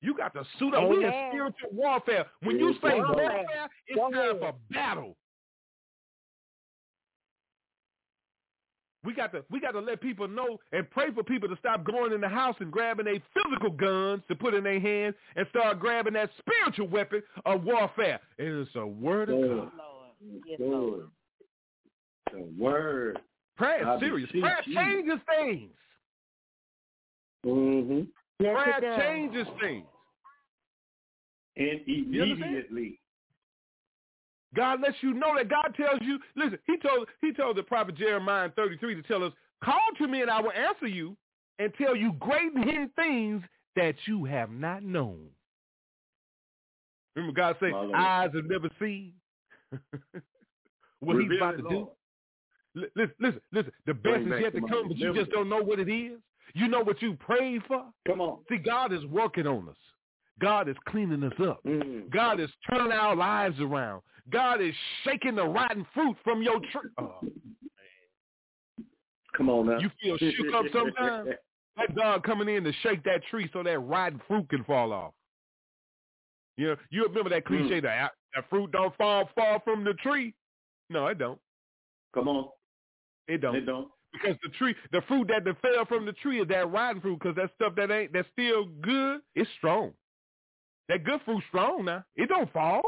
[0.01, 0.83] You got to suit up.
[0.83, 1.29] Oh, we in Amen.
[1.31, 2.25] spiritual warfare.
[2.41, 3.33] When you Spiritual say warfare.
[3.37, 4.39] warfare, it's Go time ahead.
[4.39, 5.17] for battle.
[9.03, 11.85] We got to we got to let people know and pray for people to stop
[11.85, 15.47] going in the house and grabbing their physical guns to put in their hands and
[15.49, 18.19] start grabbing that spiritual weapon of warfare.
[18.37, 19.47] It is a word of God.
[19.47, 19.71] Lord.
[20.45, 20.81] Yes, Lord.
[20.83, 21.09] Lord.
[22.33, 23.19] The word.
[23.55, 24.27] Prayer I is serious.
[24.31, 24.75] beseech Prayer you.
[24.75, 25.71] changes things.
[27.45, 28.43] Mm-hmm.
[28.43, 29.85] Prayer changes things.
[31.55, 32.41] And You understand?
[32.43, 32.98] immediately.
[34.55, 37.95] God lets you know that God tells you, listen, he told he told the prophet
[37.95, 39.33] Jeremiah in 33 to tell us,
[39.63, 41.15] call to me and I will answer you
[41.59, 43.43] and tell you great hidden things
[43.75, 45.27] that you have not known.
[47.15, 49.13] Remember God say, eyes have never seen
[50.99, 51.69] what he's about to do.
[51.69, 51.87] Lord.
[52.75, 53.71] Li- Listen, listen, listen.
[53.85, 55.89] The best Bring is yet to to come, but you just don't know what it
[55.89, 56.19] is.
[56.53, 57.85] You know what you prayed for.
[58.07, 58.39] Come on.
[58.49, 59.75] See, God is working on us.
[60.39, 61.59] God is cleaning us up.
[61.65, 62.09] Mm.
[62.11, 64.01] God is turning our lives around.
[64.31, 66.89] God is shaking the rotten fruit from your tree.
[66.99, 67.15] Oh,
[69.35, 69.79] Come on now.
[69.79, 71.29] you feel shook up sometimes?
[71.77, 75.13] That God coming in to shake that tree so that rotten fruit can fall off.
[76.57, 80.33] You know, you remember that cliche that that fruit don't fall far from the tree?
[80.89, 81.39] No, it don't.
[82.13, 82.49] Come on.
[83.29, 83.55] It don't.
[83.55, 83.87] It don't.
[84.11, 87.19] Because the tree, the fruit that that fell from the tree is that rotten fruit.
[87.19, 89.93] Because that stuff that ain't that's still good, it's strong.
[90.89, 92.03] That good fruit strong now.
[92.15, 92.81] It don't fall.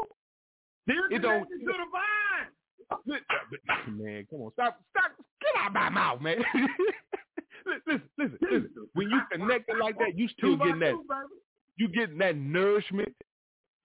[0.86, 3.20] It don't- to the vine.
[3.96, 6.44] Man, come on, stop, stop, get out of my mouth, man.
[7.86, 8.70] listen, listen, listen.
[8.92, 10.94] When you connect it like that, you still getting that.
[11.76, 13.14] You getting that nourishment.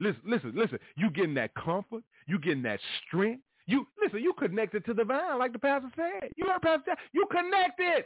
[0.02, 0.80] Listen, listen, listen.
[0.98, 2.04] You getting that comfort.
[2.28, 3.44] You getting that strength.
[3.66, 4.20] You listen.
[4.22, 6.32] You connected to the vine, like the pastor said.
[6.36, 6.96] You heard pastor.
[7.14, 8.06] You connected.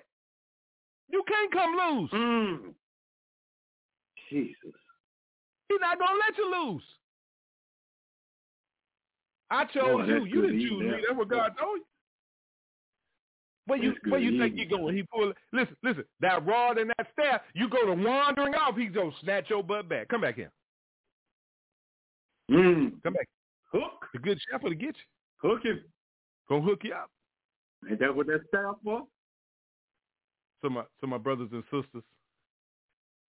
[1.10, 2.12] You can't come loose.
[2.12, 2.74] Mm.
[4.30, 4.81] Jesus.
[5.72, 6.84] He's not gonna let you loose.
[9.50, 10.26] I chose you.
[10.26, 11.02] You didn't choose me.
[11.08, 11.86] That's what God told you.
[13.68, 14.70] Where you where you think eating.
[14.70, 14.96] you going?
[14.96, 15.32] He pull.
[15.54, 16.04] Listen, listen.
[16.20, 17.42] That rod and that staff.
[17.54, 18.76] You go to wandering off.
[18.76, 20.10] He's gonna snatch your butt back.
[20.10, 20.52] Come back here.
[22.50, 23.02] Mm.
[23.04, 23.30] Come back.
[23.72, 24.08] Hook.
[24.14, 25.50] The good shepherd to get you.
[25.50, 25.82] Hook him.
[26.50, 27.10] Gonna hook you up.
[27.90, 29.04] Ain't that what that staff for?
[30.62, 32.04] So my so my brothers and sisters,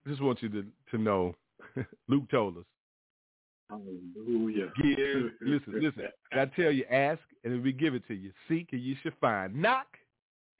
[0.04, 1.34] I just want you to to know,
[2.08, 2.64] Luke told us.
[3.70, 4.70] Hallelujah.
[4.82, 6.02] Give, listen, listen.
[6.32, 8.32] I tell you, ask and it will be given to you.
[8.48, 9.54] Seek and you shall find.
[9.54, 9.86] Knock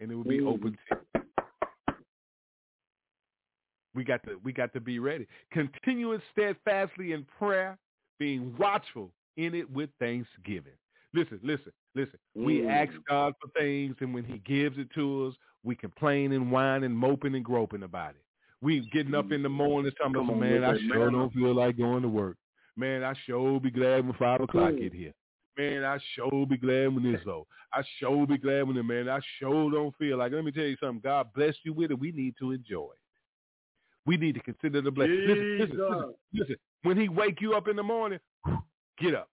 [0.01, 0.49] and it will be Mm.
[0.49, 0.79] open to
[1.15, 1.23] you.
[3.95, 5.27] We got to we got to be ready.
[5.51, 7.79] Continuing steadfastly in prayer,
[8.19, 10.73] being watchful in it with thanksgiving.
[11.13, 12.19] Listen, listen, listen.
[12.35, 12.71] We Mm.
[12.71, 16.85] ask God for things, and when He gives it to us, we complain and whine
[16.85, 18.25] and moping and groping about it.
[18.63, 21.77] We getting up in the morning talking Come about, man, I sure don't feel like
[21.77, 22.37] going to work.
[22.77, 24.81] Man, I sure be glad when five o'clock Mm.
[24.81, 25.13] get here.
[25.59, 27.45] Man, I sure be glad when this over.
[27.75, 29.09] I sure be glad when the man.
[29.09, 30.33] I sure don't feel like.
[30.33, 31.01] Let me tell you something.
[31.03, 31.99] God bless you with it.
[31.99, 32.99] We need to enjoy it.
[34.07, 35.25] We need to consider the blessing.
[35.27, 36.57] Listen, listen, listen, listen.
[36.83, 38.21] When He wake you up in the morning,
[38.99, 39.29] get up.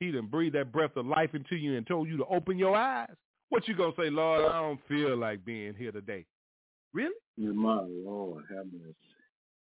[0.00, 2.76] He done breathe that breath of life into you and told you to open your
[2.76, 3.14] eyes.
[3.48, 4.44] What you gonna say, Lord?
[4.44, 6.24] I don't feel like being here today.
[6.92, 7.14] Really?
[7.38, 8.94] My Lord, have mercy.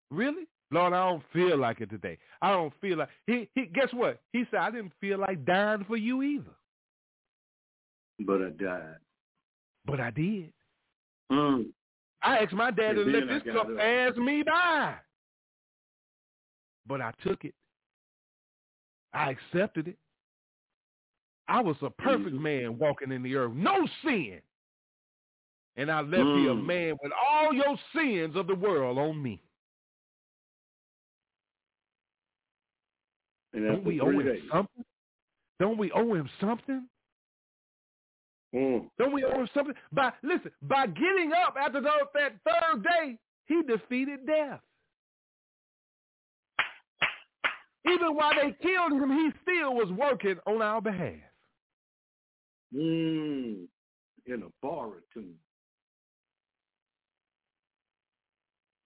[0.10, 0.48] Really?
[0.72, 2.18] Lord, I don't feel like it today.
[2.41, 4.22] I don't feel like he he guess what?
[4.34, 6.56] He said I didn't feel like dying for you either.
[8.19, 8.95] But I died.
[9.85, 10.53] But I did.
[11.31, 11.68] Mm.
[12.22, 14.95] I asked my dad to let this cup pass me by.
[16.88, 17.56] But I took it.
[19.14, 19.98] I accepted it.
[21.48, 22.41] I was a perfect Mhm.
[22.41, 23.53] man walking in the earth.
[23.53, 24.41] No sin.
[25.77, 26.65] And I left you a Mm.
[26.65, 29.41] man with all your sins of the world on me.
[33.53, 34.49] And Don't we owe him days.
[34.49, 34.85] something?
[35.60, 36.88] Don't we owe him something?
[38.53, 38.89] Mm.
[38.98, 39.76] Don't we owe him something?
[39.91, 43.18] By listen, by getting up after those, that third day,
[43.48, 44.61] he defeated death.
[47.88, 51.19] Even while they killed him, he still was working on our behalf.
[52.73, 53.68] Mm.
[54.27, 55.34] In a bar or two.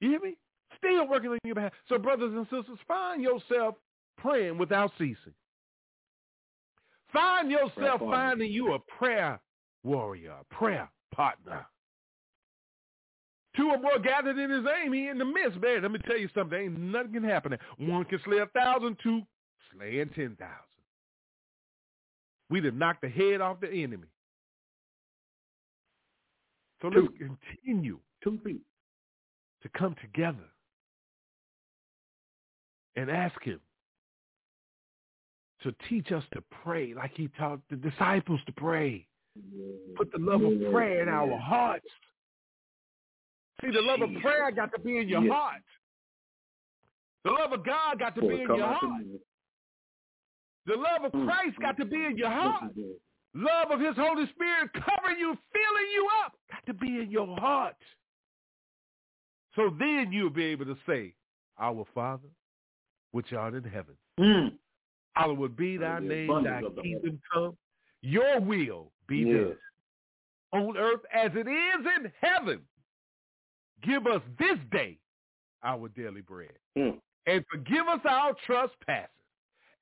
[0.05, 0.37] You hear me?
[0.77, 1.71] Still working on your behalf.
[1.89, 3.73] So, brothers and sisters, find yourself
[4.19, 5.33] praying without ceasing.
[7.11, 9.39] Find yourself finding you a prayer
[9.83, 11.65] warrior, a prayer partner.
[13.57, 15.81] Two or more gathered in his name, he in the midst, man.
[15.81, 16.59] Let me tell you something.
[16.59, 17.57] Ain't nothing can happen.
[17.79, 19.21] One can slay a thousand, two
[19.73, 20.51] slaying ten thousand.
[22.51, 24.07] We'd have knocked the head off the enemy.
[26.81, 27.33] So let's Two.
[27.55, 28.61] continue Two feet.
[29.65, 30.45] To come together
[32.95, 33.59] and ask him
[35.63, 39.07] to teach us to pray like he taught the disciples to pray.
[39.97, 41.87] Put the love of prayer in our hearts.
[43.61, 45.63] See, the love of prayer got to be in your heart.
[47.23, 49.03] The love of God got to be in your heart.
[50.67, 51.25] The love of Mm.
[51.25, 52.71] Christ got to be in your heart.
[52.75, 52.85] Yes.
[53.33, 57.35] Love of his Holy Spirit covering you, filling you up, got to be in your
[57.39, 57.75] heart.
[59.55, 61.13] So then you'll be able to say,
[61.57, 62.27] Our Father,
[63.11, 64.57] which art in heaven, Mm.
[65.15, 67.57] hallowed be thy Out of the name, thy abundance of the kingdom come,
[68.01, 69.55] your will be Yes.
[70.51, 72.61] done on earth as it is in heaven.
[73.81, 74.99] Give us this day
[75.63, 76.57] our daily bread.
[76.77, 76.99] Mm.
[77.27, 79.09] And forgive us our trespasses,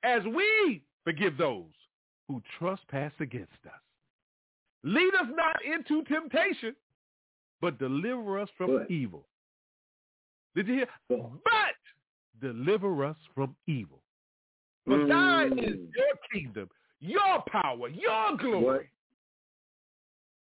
[0.03, 1.73] as we forgive those
[2.27, 3.81] who trespass against us.
[4.83, 6.75] Lead us not into temptation,
[7.61, 8.91] but deliver us from Good.
[8.91, 9.27] evil.
[10.55, 10.87] Did you hear?
[11.09, 11.75] But
[12.41, 14.01] deliver us from evil.
[14.85, 15.95] For thine is Mm.
[15.95, 16.69] your kingdom,
[16.99, 18.89] your power, your glory,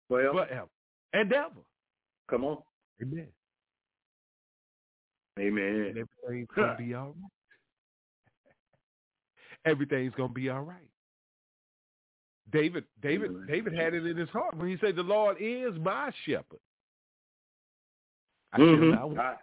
[0.10, 0.69] Well, forever
[1.14, 1.61] and ever.
[2.27, 2.64] come on.
[3.02, 3.32] Amen.
[5.38, 5.98] And Amen.
[5.98, 7.32] everything's gonna be all right.
[9.65, 10.88] Everything's gonna be all right.
[12.52, 13.45] David, David, Amen.
[13.48, 16.60] David had it in his heart when he said, "The Lord is my shepherd.
[18.53, 18.91] I shall Mhm.
[18.91, 19.19] not want.
[19.19, 19.41] Ah,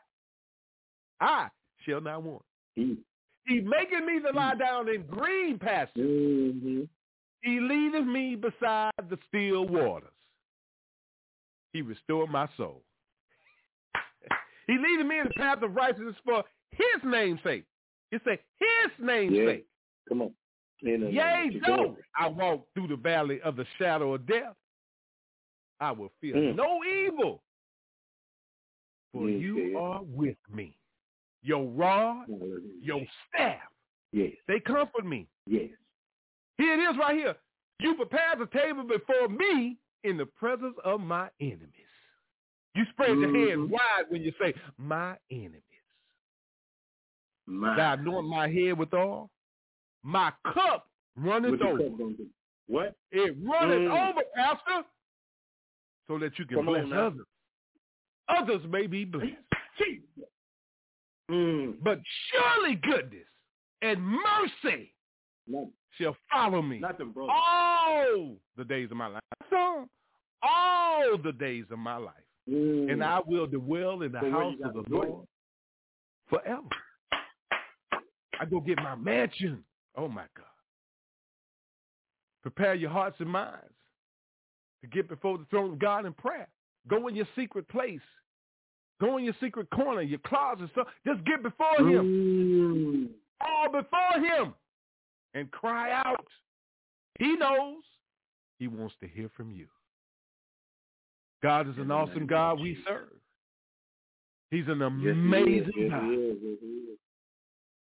[1.23, 1.49] I
[1.87, 2.43] shall not want.
[2.75, 2.99] he-
[3.47, 6.55] He maketh me to lie down in green pastures.
[6.55, 6.89] Mhm.
[7.43, 10.13] He leadeth me beside the still waters.
[11.73, 12.85] He restored my soul.
[14.67, 17.65] he leadeth me in the path of righteousness for his name's sake.
[18.11, 19.47] It say his name's Yeah.
[19.47, 19.67] sake.
[20.09, 20.35] Come on.
[20.81, 24.57] Yea, though I walk through the valley of the shadow of death,
[25.81, 26.55] I will fear Mm.
[26.57, 27.43] no evil,
[29.13, 30.77] for Yes, you are with me.
[31.43, 32.27] Your rod,
[32.81, 33.61] your staff,
[34.13, 34.33] Yes.
[34.47, 35.27] they comfort me.
[35.47, 35.71] Yes.
[36.59, 37.37] Here it is right here.
[37.81, 41.69] You prepare the table before me in the presence of my enemies.
[42.75, 43.71] You spread your hands Mhm.
[43.71, 45.63] wide when you say, my enemies.
[47.47, 47.77] My.
[47.77, 49.31] Thou anoint my head with oil.
[50.03, 51.79] My cup Run it What the over.
[51.91, 52.27] cup?
[52.69, 52.97] What?
[53.11, 54.11] It run it Mm.
[54.11, 54.85] over, Pastor,
[56.07, 57.27] so that you can Come bless others.
[58.29, 59.37] Others may be blessed.
[59.77, 60.09] Jesus.
[61.31, 61.77] Mm.
[61.83, 62.01] But
[62.31, 63.27] surely goodness
[63.81, 64.95] and mercy
[66.01, 66.83] shall follow me
[67.29, 69.23] all the days of my life.
[70.43, 72.15] All the days of my life.
[72.51, 72.93] Mm.
[72.93, 75.11] And I will dwell in the So house of the gotta it?
[75.11, 75.27] Lord
[76.29, 76.63] forever.
[78.41, 79.63] I go get my mansion.
[79.97, 80.47] Oh my God.
[82.43, 83.75] Prepare your hearts and minds
[84.81, 86.49] to get before the throne of God in prayer.
[86.89, 88.01] Go in your secret place.
[89.03, 90.71] Go in your secret corner, your closet.
[90.71, 90.87] stuff.
[91.05, 92.05] just get before him.
[92.05, 93.09] Mm.
[93.41, 94.55] All before him.
[95.35, 96.29] And cry out.
[97.19, 97.83] He knows.
[98.61, 99.67] He wants to hear from you.
[101.43, 103.09] God is an awesome God we serve.
[104.53, 105.13] He's an Yes, he is.
[105.17, 106.09] amazing Yes, God.
[106.13, 106.99] Yes.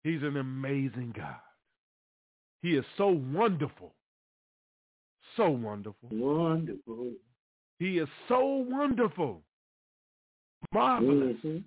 [0.04, 1.40] He's an amazing God.
[2.60, 3.94] He is so wonderful.
[5.38, 6.10] So wonderful.
[6.10, 7.12] Wonderful.
[7.78, 9.45] He is so wonderful.
[10.76, 11.36] Marvelous.
[11.42, 11.64] Mhm.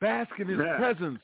[0.00, 0.76] Bask in his Yeah.
[0.76, 1.20] presence.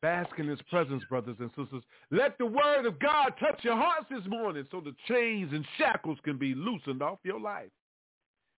[0.00, 1.82] Bask in his presence, brothers and sisters.
[2.10, 6.20] Let the word of God touch your hearts this morning so the chains and shackles
[6.20, 7.72] can be loosened off your life.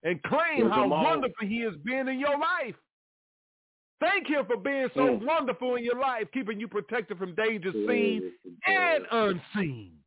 [0.02, 2.76] And claim how wonderful he has been in your life.
[4.00, 5.24] Thank him for being so Mm.
[5.26, 8.34] wonderful in your life, keeping you protected from dangers seen
[8.66, 9.99] and unseen.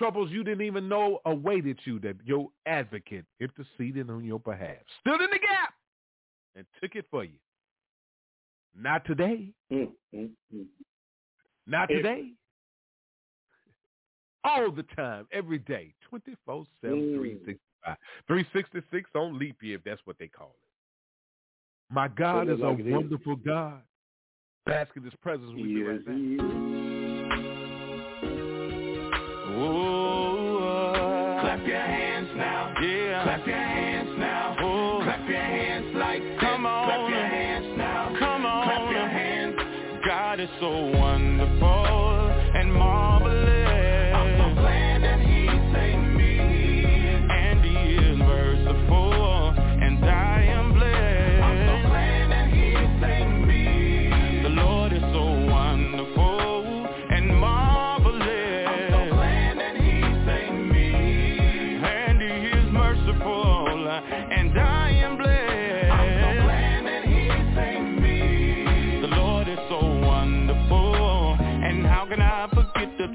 [0.00, 4.78] Troubles you didn't even know awaited you that your advocate interceded on your behalf.
[5.00, 5.74] Stood in the gap
[6.56, 7.36] and took it for you.
[8.74, 9.52] Not today.
[9.70, 10.64] Mm, mm, mm.
[11.66, 12.30] Not today.
[14.42, 17.18] All the time, every day, 24-7, Mm.
[17.18, 17.96] 365.
[18.26, 21.92] 366 on leap year, if that's what they call it.
[21.94, 22.92] My God is look a like it is.
[22.94, 23.82] wonderful God.
[24.64, 25.50] Bask in his presence.
[25.54, 26.16] We'll be right back.
[29.62, 29.89] Oh,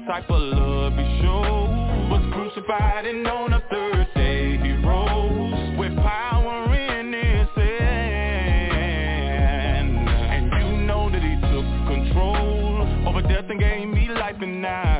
[0.06, 1.66] type of love he showed?
[2.10, 8.78] Was crucified and on the third day he rose with power in his hand.
[10.08, 14.95] And you know that he took control over death and gave me life, and I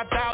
[0.00, 0.29] and feed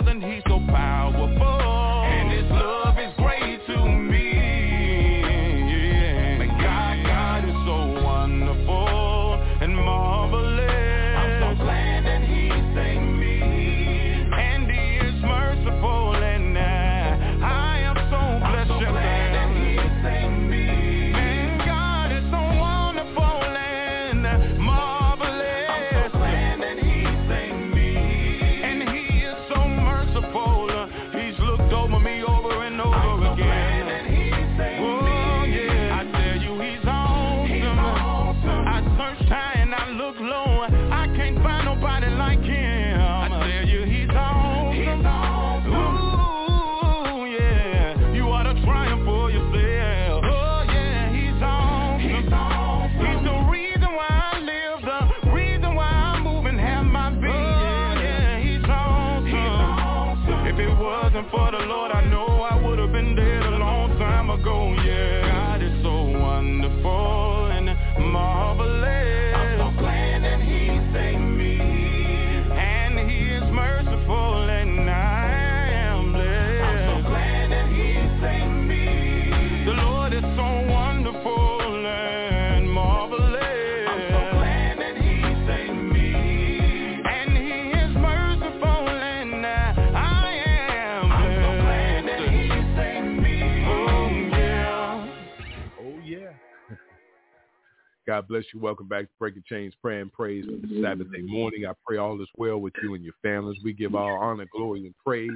[98.17, 98.61] God bless you.
[98.61, 100.83] Welcome back to Breaking Chains, Prayer and Praise for this mm-hmm.
[100.83, 101.67] Saturday morning.
[101.67, 103.59] I pray all is well with you and your families.
[103.63, 105.29] We give all honor, glory, and praise.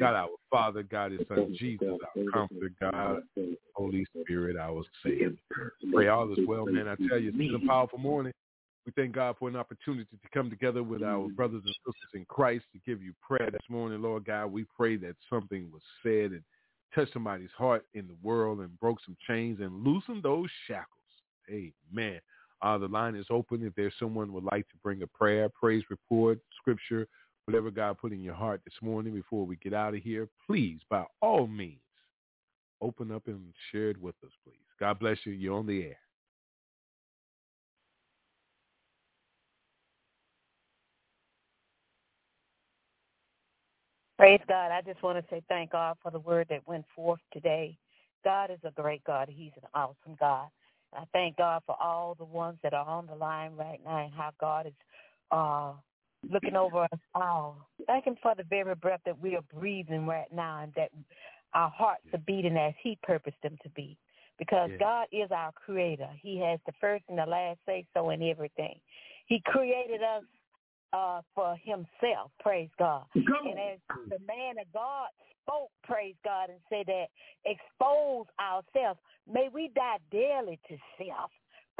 [0.00, 3.20] God our Father, God His Son Jesus, our Comforter, God,
[3.74, 5.34] Holy Spirit, our Savior.
[5.92, 6.88] Pray all is well, man.
[6.88, 8.32] I tell you, it's a powerful morning.
[8.86, 11.34] We thank God for an opportunity to come together with our mm-hmm.
[11.34, 14.46] brothers and sisters in Christ to give you prayer this morning, Lord God.
[14.46, 16.42] We pray that something was said and
[16.94, 21.01] touched somebody's heart in the world and broke some chains and loosened those shackles.
[21.50, 22.20] Amen.
[22.60, 23.64] Uh, the line is open.
[23.64, 27.08] If there's someone would like to bring a prayer, praise report, scripture,
[27.46, 30.80] whatever God put in your heart this morning before we get out of here, please,
[30.88, 31.80] by all means,
[32.80, 34.54] open up and share it with us, please.
[34.78, 35.32] God bless you.
[35.32, 35.98] You're on the air.
[44.18, 44.70] Praise God.
[44.70, 47.76] I just want to say thank God for the word that went forth today.
[48.24, 49.28] God is a great God.
[49.28, 50.46] He's an awesome God.
[50.94, 54.12] I thank God for all the ones that are on the line right now and
[54.12, 54.72] how God is
[55.30, 55.72] uh,
[56.30, 57.68] looking over us all.
[57.86, 60.90] Thank Him for the very breath that we are breathing right now and that
[61.54, 63.96] our hearts are beating as He purposed them to be.
[64.38, 64.78] Because Yeah.
[64.78, 66.08] God is our creator.
[66.20, 68.80] He has the first and the last say so in everything.
[69.26, 70.24] He created us
[70.92, 73.04] uh, for himself, praise God.
[73.14, 73.78] And as
[74.08, 75.08] the man of God
[75.42, 77.06] spoke, praise God, and said that
[77.44, 79.00] expose ourselves,
[79.30, 81.30] may we die daily to self,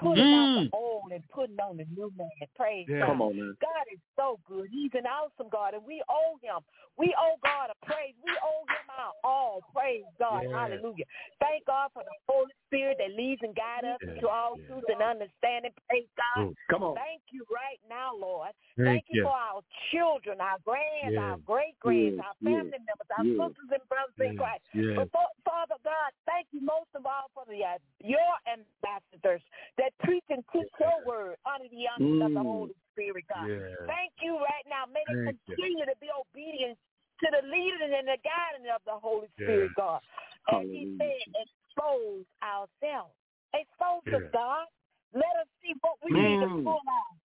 [0.01, 3.01] putting out the old and putting on the new man, praise Yeah.
[3.01, 3.07] God.
[3.09, 3.57] Come on, man.
[3.61, 4.69] God is so good.
[4.71, 6.63] He's an awesome God, and we owe him.
[6.97, 8.15] We owe God a praise.
[8.25, 9.61] We owe him our all.
[9.75, 10.45] Praise God.
[10.49, 10.59] Yeah.
[10.59, 11.05] Hallelujah.
[11.41, 14.65] Thank God for the Holy Spirit that leads and guides us Yeah, to all yeah.
[14.73, 15.77] truth and understanding.
[15.93, 16.49] Praise God.
[16.49, 16.95] Oh, Come on.
[16.97, 18.57] Thank you right now, Lord.
[18.81, 19.61] Thank Thank you for our
[19.93, 21.37] children, our grands, Yeah.
[21.37, 23.37] our great grands, Yes, our yes, family members, our yes.
[23.37, 24.65] sisters and brothers in Christ.
[24.73, 24.97] yes.
[24.97, 29.45] But for, Father God, thank you most of all for the uh, your ambassadors
[29.77, 32.49] that preach and teach your word under the unction of the Mm.
[32.49, 33.47] Holy Spirit, God.
[33.85, 34.89] Thank you right now.
[34.89, 35.57] May they Thank you.
[35.57, 36.79] continue to be obedient
[37.23, 39.79] to the leading and the guiding of the Holy Spirit, Yes.
[39.79, 40.01] God.
[40.51, 43.15] As he said, expose ourselves.
[43.55, 44.67] Expose us, God.
[45.15, 46.65] Let us see what we need to Mm.
[46.65, 47.17] pull out.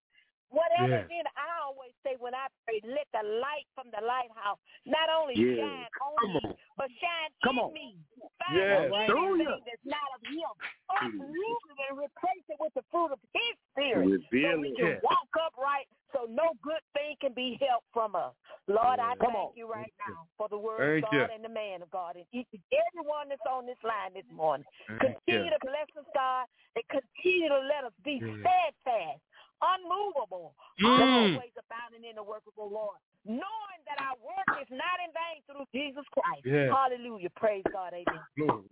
[0.50, 1.20] Whatever's Yes.
[1.20, 5.36] in, I always say when I pray, let the light from the lighthouse not only
[5.36, 5.60] Yes.
[5.60, 7.74] shine on me, but shine Come in on.
[7.74, 7.98] me.
[8.40, 8.92] Find Yes.
[8.92, 9.60] anything Hallelujah.
[9.66, 10.52] that's not of him.
[10.88, 14.08] Uproot it and replace it with the fruit of his spirit.
[14.08, 15.00] Reveal so we can Yeah.
[15.04, 18.34] walk upright so no good thing can be helped from us.
[18.68, 19.52] Lord, I Come thank on.
[19.56, 20.14] you right Thank you.
[20.16, 21.22] now for the word Thank of you.
[21.24, 24.28] God and the man of God and each and everyone that's on this line this
[24.32, 24.68] morning.
[24.88, 25.56] Thank Continue you.
[25.56, 28.40] to bless us, God, and continue to let us be Yeah.
[28.44, 29.24] steadfast,
[29.62, 31.40] unmovable, Mm.
[31.40, 35.12] always abounding in the work of the Lord, knowing that our work is not in
[35.12, 36.46] vain through Jesus Christ.
[36.46, 36.72] Yeah.
[36.74, 37.30] Hallelujah.
[37.32, 37.94] Praise God.
[37.94, 38.26] Amen.
[38.38, 38.68] Glory.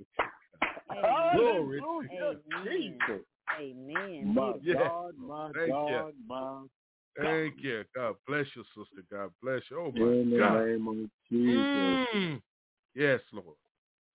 [0.91, 1.81] Glory
[2.11, 2.39] Amen.
[2.63, 3.25] Jesus.
[3.59, 4.33] Amen.
[4.33, 4.75] My Yeah.
[4.75, 5.71] God, my Thank you.
[5.71, 6.65] God, my
[7.21, 7.83] Thank you.
[7.95, 9.03] God bless you, sister.
[9.11, 9.79] God bless you.
[9.79, 10.65] Oh, In my the God.
[10.65, 10.95] name of
[11.31, 12.07] Jesus.
[12.15, 12.41] Mm.
[12.93, 13.55] Yes, Lord.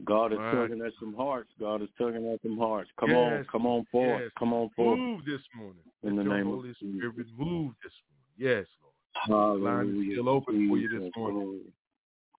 [0.04, 1.50] God is My tugging at some hearts.
[1.60, 2.90] God is tugging at some hearts.
[2.98, 4.22] Come Yes, on, come on forth.
[4.22, 4.30] yes.
[4.38, 4.98] Come on forth.
[4.98, 5.82] Move this morning.
[6.02, 6.98] In Let the name of Holy Jesus.
[6.98, 8.36] Spirit move this morning.
[8.38, 9.60] Yes, Lord.
[9.60, 11.42] The line is still open for you this morning.
[11.42, 11.60] Glory,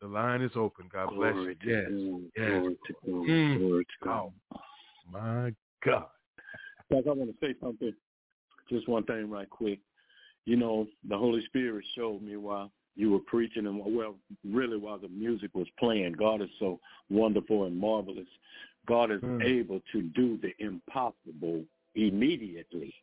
[0.01, 0.89] The line is open.
[0.91, 1.71] God bless glory you.
[1.71, 1.85] Yes.
[1.87, 2.43] God.
[2.43, 3.29] yes, Glory to God.
[3.29, 3.57] Mm.
[3.59, 4.31] Glory to God.
[4.55, 4.59] Oh,
[5.11, 5.53] my
[5.85, 6.05] God.
[6.91, 7.93] Guys, I want to say something.
[8.69, 9.79] Just one thing right quick.
[10.45, 14.97] You know, the Holy Spirit showed me while you were preaching and well, really while
[14.97, 16.13] the music was playing.
[16.13, 18.27] God is so wonderful and marvelous.
[18.87, 19.43] God is Mm.
[19.43, 21.63] able to do the impossible
[21.95, 22.93] immediately.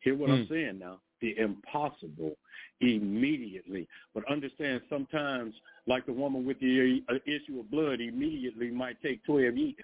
[0.00, 0.48] Hear what I'm Mm.
[0.48, 1.00] saying now?
[1.20, 2.36] The impossible
[2.80, 3.88] immediately.
[4.14, 5.54] But understand sometimes,
[5.86, 9.74] like the woman with the uh, issue of blood, immediately might take 12 years.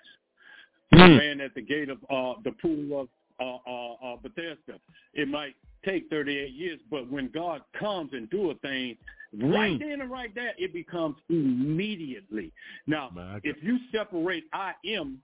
[0.91, 1.17] The Mm.
[1.17, 3.09] man at the gate of uh, the pool of
[3.39, 4.81] uh, uh, uh, Bethesda,
[5.15, 5.55] it might
[5.85, 8.97] take 38 years, but when God comes and do a thing,
[9.33, 9.79] right Mm.
[9.79, 12.53] then and right there, it becomes immediately.
[12.87, 15.23] Now, My if you separate I am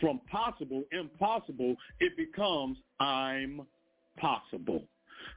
[0.00, 3.66] from possible, impossible, it becomes I'm
[4.18, 4.86] possible.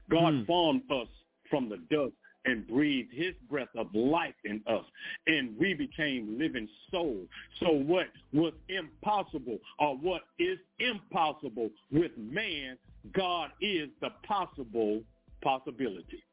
[0.09, 0.43] God Hmm.
[0.43, 1.07] formed us
[1.49, 2.13] from the dust
[2.45, 4.85] and breathed his breath of life in us,
[5.27, 7.27] and we became living souls.
[7.59, 12.77] So what was impossible or what is impossible with man,
[13.13, 15.01] God is the possible
[15.41, 16.23] possibility.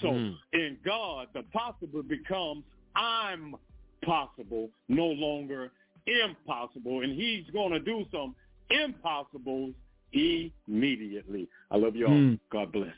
[0.00, 0.38] So Mm.
[0.52, 2.64] in God, the possible becomes
[2.94, 3.54] I'm
[4.02, 5.70] possible, no longer
[6.06, 7.02] impossible.
[7.02, 8.34] And he's going to do some
[8.70, 9.74] impossibles
[10.12, 11.48] immediately.
[11.70, 12.12] I love you all.
[12.12, 12.38] Mm.
[12.50, 12.94] God bless.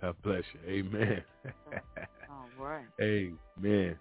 [0.00, 0.60] God bless you.
[0.70, 1.22] Amen.
[2.30, 2.86] All right.
[3.00, 3.96] Amen.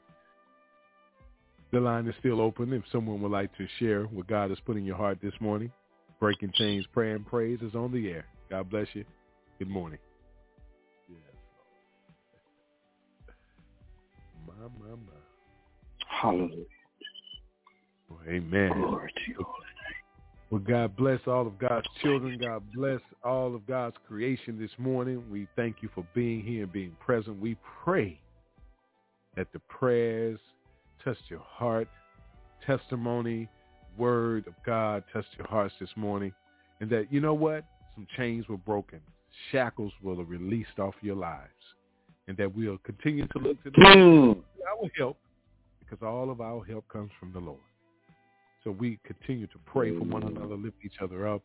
[1.71, 2.73] The line is still open.
[2.73, 5.71] If someone would like to share what God has put in your heart this morning,
[6.19, 8.25] Breaking Chains Prayer and Praise is on the air.
[8.49, 9.05] God bless you.
[9.57, 9.99] Good morning.
[14.45, 16.07] My, my, my.
[16.07, 16.65] Hallelujah.
[18.27, 18.71] Amen.
[18.73, 19.45] Glory to you.
[20.49, 22.39] Well, God bless all of God's children.
[22.39, 25.23] God bless all of God's creation this morning.
[25.31, 27.39] We thank you for being here and being present.
[27.39, 28.19] We pray
[29.37, 30.39] that the prayers
[31.03, 31.87] touched your heart,
[32.65, 33.47] testimony,
[33.99, 36.33] word of God touched your hearts this morning,
[36.79, 37.65] and that, you know what?
[37.95, 39.01] Some chains were broken.
[39.51, 41.49] Shackles were released off your lives,
[42.27, 44.43] and that we'll continue to look to the Mm.
[44.67, 45.17] our help
[45.79, 47.59] because all of our help comes from the Lord.
[48.63, 51.41] So we continue to pray for one another, lift each other up.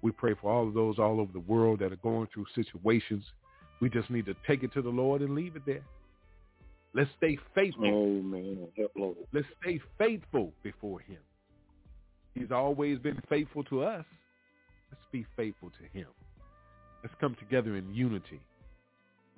[0.00, 3.24] We pray for all of those all over the world that are going through situations.
[3.80, 5.84] We just need to take it to the Lord and leave it there.
[6.94, 7.84] Let's stay faithful.
[7.84, 8.68] Amen.
[9.32, 11.18] Let's stay faithful before him.
[12.34, 14.04] He's always been faithful to us.
[14.90, 16.08] Let's be faithful to him.
[17.02, 18.40] Let's come together in unity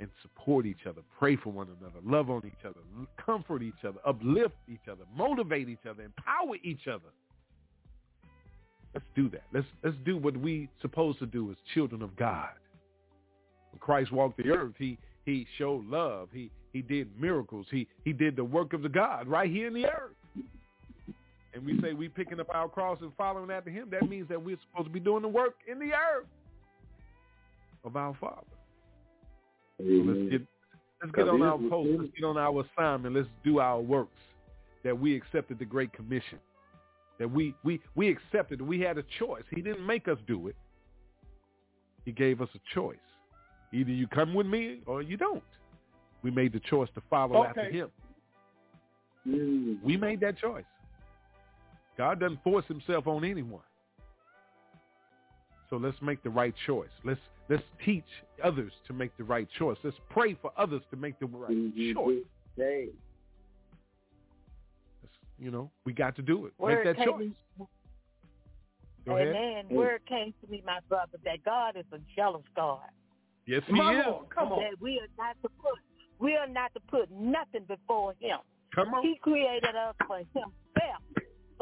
[0.01, 2.81] and support each other, pray for one another, love on each other,
[3.25, 7.11] comfort each other, uplift each other, motivate each other, empower each other.
[8.93, 9.43] Let's do that.
[9.53, 12.51] Let's let's do what we supposed to do as children of God.
[13.71, 16.29] When Christ walked the earth, he he showed love.
[16.33, 17.66] He he did miracles.
[17.71, 20.15] He he did the work of the God right here in the earth.
[21.55, 23.89] And we say we picking up our cross and following after him.
[23.90, 26.26] That means that we're supposed to be doing the work in the earth
[27.85, 28.43] of our Father.
[29.78, 30.43] So let's get
[31.02, 31.90] let's get on our post.
[31.98, 33.14] Let's get on our assignment.
[33.14, 34.18] Let's do our works
[34.82, 36.39] that we accepted the Great Commission.
[37.18, 38.60] That we we we accepted.
[38.60, 39.44] We had a choice.
[39.55, 40.56] He didn't make us do it.
[42.05, 42.97] He gave us a choice.
[43.72, 45.43] Either you come with me or you don't.
[46.22, 47.90] We made the choice to follow after him.
[49.26, 49.82] Mm.
[49.82, 50.64] We made that choice.
[51.97, 53.62] God doesn't force himself on anyone.
[55.71, 56.91] So let's make the right choice.
[57.05, 58.05] Let's let's teach
[58.43, 59.77] others to make the right choice.
[59.83, 61.95] Let's pray for others to make the right Mhm.
[61.95, 62.25] choice.
[62.57, 62.91] Hey.
[65.39, 66.53] You know, we got to do it.
[66.59, 67.69] Word make that came, choice.
[69.05, 69.29] Go ahead.
[69.29, 69.69] Amen.
[69.69, 72.89] Word came to me, my brother, that God is a jealous God.
[73.47, 74.07] Yes, he Come is.
[74.07, 74.61] on, come on.
[74.61, 75.79] That we are not to put
[76.21, 78.39] we are not to put nothing before him.
[78.75, 79.03] Come on.
[79.03, 80.53] He created us for himself.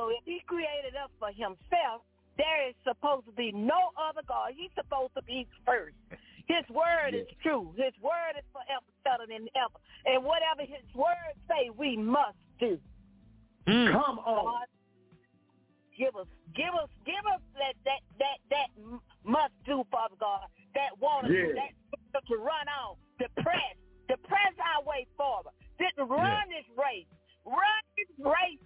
[0.03, 2.03] So if he created us for himself,
[2.35, 4.51] there is supposed to be no other God.
[4.57, 5.95] He's supposed to be first.
[6.51, 7.71] His word is true.
[7.79, 9.79] His word is forever better than ever.
[10.03, 12.81] And whatever his word say, we must do.
[13.69, 13.93] Mm.
[13.93, 14.67] Come on.
[14.67, 14.67] God,
[15.95, 16.27] give us,
[16.57, 18.69] give us, give us that that that that
[19.23, 20.51] must do, Father God.
[20.75, 21.55] That want to Yeah.
[21.55, 23.79] that to run on, to press,
[24.11, 25.55] to press our way forward.
[25.79, 27.07] Didn't run this race,
[27.47, 28.59] run this race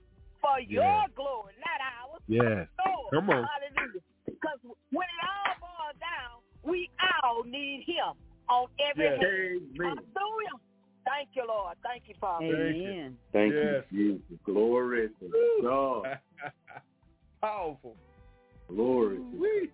[0.47, 2.23] for your glory, not ours.
[2.28, 2.68] Yes.
[2.78, 3.47] Lord, Come on.
[3.51, 4.01] hallelujah.
[4.27, 4.59] Because
[4.90, 8.14] when it all boils down, we all need Him
[8.48, 9.18] on every Yes.
[9.18, 9.62] hand.
[9.78, 10.56] Hallelujah.
[11.05, 11.77] Thank you, Lord.
[11.82, 12.44] Thank you, Father.
[12.47, 13.18] Amen.
[13.32, 13.85] Thank Yes.
[13.90, 14.39] you, Jesus.
[14.44, 16.18] Glory to God.
[17.40, 17.97] Powerful.
[18.68, 19.68] Glory to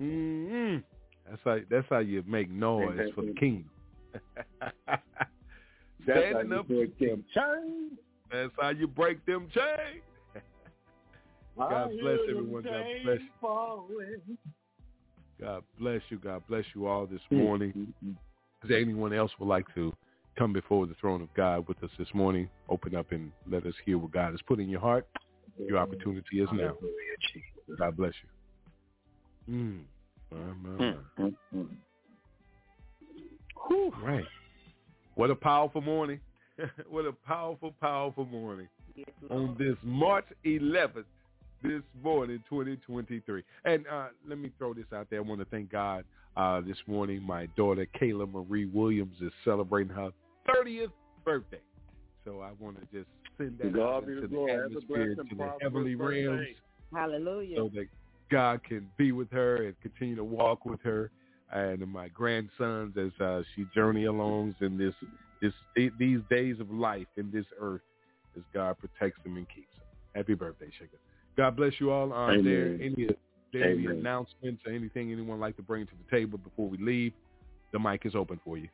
[0.00, 0.84] mm
[1.28, 3.70] That's how that's how you make noise for the kingdom.
[6.06, 7.98] That's how Standing you up, break them chains.
[8.30, 10.02] That's how you break them chains.
[11.58, 12.62] God bless everyone.
[12.62, 13.28] God bless you.
[13.40, 14.38] falling.
[15.40, 16.18] God bless you.
[16.18, 17.92] God bless you all this morning.
[18.04, 19.92] Is there anyone else would like to
[20.36, 22.48] come before the throne of God with us this morning?
[22.68, 25.06] Open up and let us hear what God has put in your heart.
[25.58, 26.76] Your opportunity is now.
[27.78, 28.12] God bless
[29.48, 29.54] you.
[29.54, 29.80] Mm.
[30.30, 30.84] My, my, my.
[30.84, 31.68] Mm, mm, mm.
[33.66, 34.24] Whew, right.
[35.14, 36.20] What a powerful morning.
[36.88, 38.68] what a powerful, powerful morning
[39.30, 41.04] on this March 11th,
[41.62, 43.42] this morning, 2023.
[43.64, 45.20] And uh, let me throw this out there.
[45.20, 46.04] I want to thank God
[46.36, 47.22] uh, this morning.
[47.22, 50.10] My daughter, Kayla Marie Williams, is celebrating her
[50.48, 50.92] 30th
[51.24, 51.60] birthday.
[52.24, 54.52] So I want to just send that God out be into the the glory.
[54.52, 56.46] Have a atmosphere, to the heavenly realms
[56.92, 57.56] Hallelujah.
[57.56, 57.86] so that
[58.30, 61.10] God can be with her and continue to walk with her
[61.52, 64.94] and my grandsons as uh, she journey along in this
[65.40, 65.52] this
[65.98, 67.82] these days of life in this earth
[68.36, 69.86] as God protects them and keeps them.
[70.14, 70.98] Happy birthday, Sugar.
[71.36, 72.12] God bless you all.
[72.12, 72.44] Uh, Are Amen.
[72.44, 73.16] there any,
[73.52, 73.98] there any Amen.
[73.98, 77.12] announcements or anything anyone like to bring to the table before we leave?
[77.72, 78.68] The mic is open for you.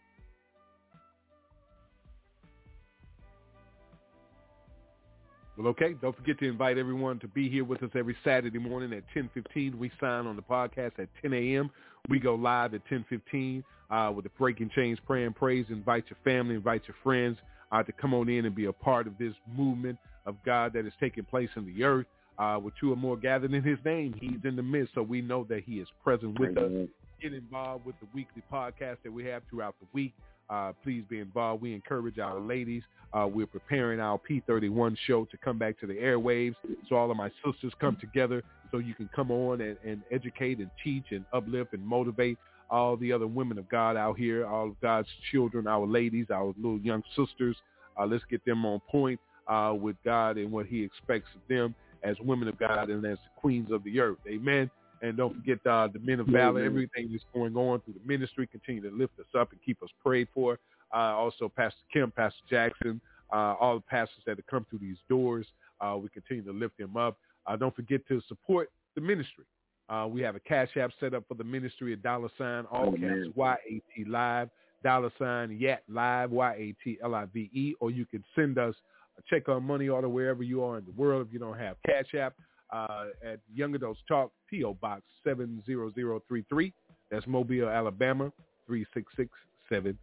[5.56, 5.94] Well, okay.
[6.00, 9.78] Don't forget to invite everyone to be here with us every Saturday morning at 10:15.
[9.78, 11.70] We sign on the podcast at 10 a.m.
[12.08, 15.66] We go live at 10:15 uh, with the Breaking Chains Prayer and Praise.
[15.70, 17.38] Invite your family, invite your friends
[17.72, 20.86] uh, to come on in and be a part of this movement of God that
[20.86, 22.06] is taking place in the earth.
[22.36, 25.22] Uh, with two or more gathered in His name, He's in the midst, so we
[25.22, 26.88] know that He is present with us
[27.24, 30.12] get involved with the weekly podcast that we have throughout the week.
[30.50, 31.62] Uh, please be involved.
[31.62, 32.82] We encourage our ladies.
[33.14, 36.54] Uh, we're preparing our P31 show to come back to the airwaves.
[36.88, 40.58] So all of my sisters come together so you can come on and, and educate
[40.58, 42.36] and teach and uplift and motivate
[42.70, 46.54] all the other women of God out here, all of God's children, our ladies, our
[46.56, 47.56] little young sisters.
[47.98, 51.74] Uh, let's get them on point uh, with God and what he expects of them
[52.02, 54.18] as women of God and as the queens of the earth.
[54.28, 54.70] Amen.
[55.02, 56.64] And don't forget uh, the men of valor, Amen.
[56.64, 58.46] everything that's going on through the ministry.
[58.46, 60.58] Continue to lift us up and keep us prayed for.
[60.94, 63.00] Uh, also, Pastor Kim, Pastor Jackson,
[63.32, 65.46] uh, all the pastors that have come through these doors.
[65.80, 67.18] Uh, we continue to lift them up.
[67.46, 69.44] Uh, don't forget to support the ministry.
[69.88, 72.92] Uh, we have a cash app set up for the ministry, a dollar sign, all
[72.92, 73.28] caps.
[73.34, 74.48] Y-A-T live,
[74.82, 78.74] dollar sign, YAT live, Y-A-T-L-I-V-E, or you can send us
[79.18, 81.76] a check on money order wherever you are in the world if you don't have
[81.84, 82.34] cash app
[82.72, 84.74] uh, at Young Adults Talk, P.O.
[84.74, 86.72] Box 70033.
[87.10, 88.32] That's Mobile, Alabama,
[88.66, 89.98] 36670.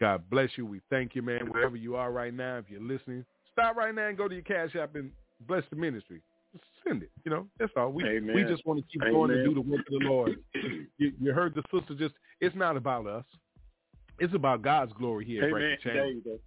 [0.00, 0.64] God bless you.
[0.64, 2.58] We thank you, man, wherever you are right now.
[2.58, 5.10] If you're listening, stop right now and go to your cash app and
[5.48, 6.22] bless the ministry.
[6.86, 7.10] Send it.
[7.24, 7.90] You know, that's all.
[7.90, 8.34] We Amen.
[8.34, 10.36] we just want to keep going and do the work of the Lord.
[10.98, 13.24] You, you heard the sister just, it's not about us.
[14.18, 15.60] It's about God's glory here at Amen.
[15.60, 16.22] Breaking Chains.
[16.24, 16.40] You.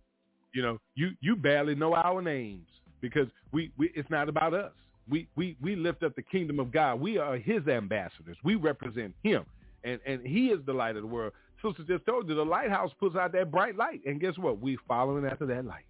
[0.54, 2.68] You know, you you barely know our names
[3.00, 4.74] because we, we it's not about us.
[5.10, 7.00] We we we lift up the kingdom of God.
[7.00, 8.38] We are His ambassadors.
[8.44, 9.46] We represent Him,
[9.84, 11.34] and and He is the light of the world.
[11.64, 14.60] Sister just told you the lighthouse puts out that bright light, and guess what?
[14.60, 15.86] We following after that light.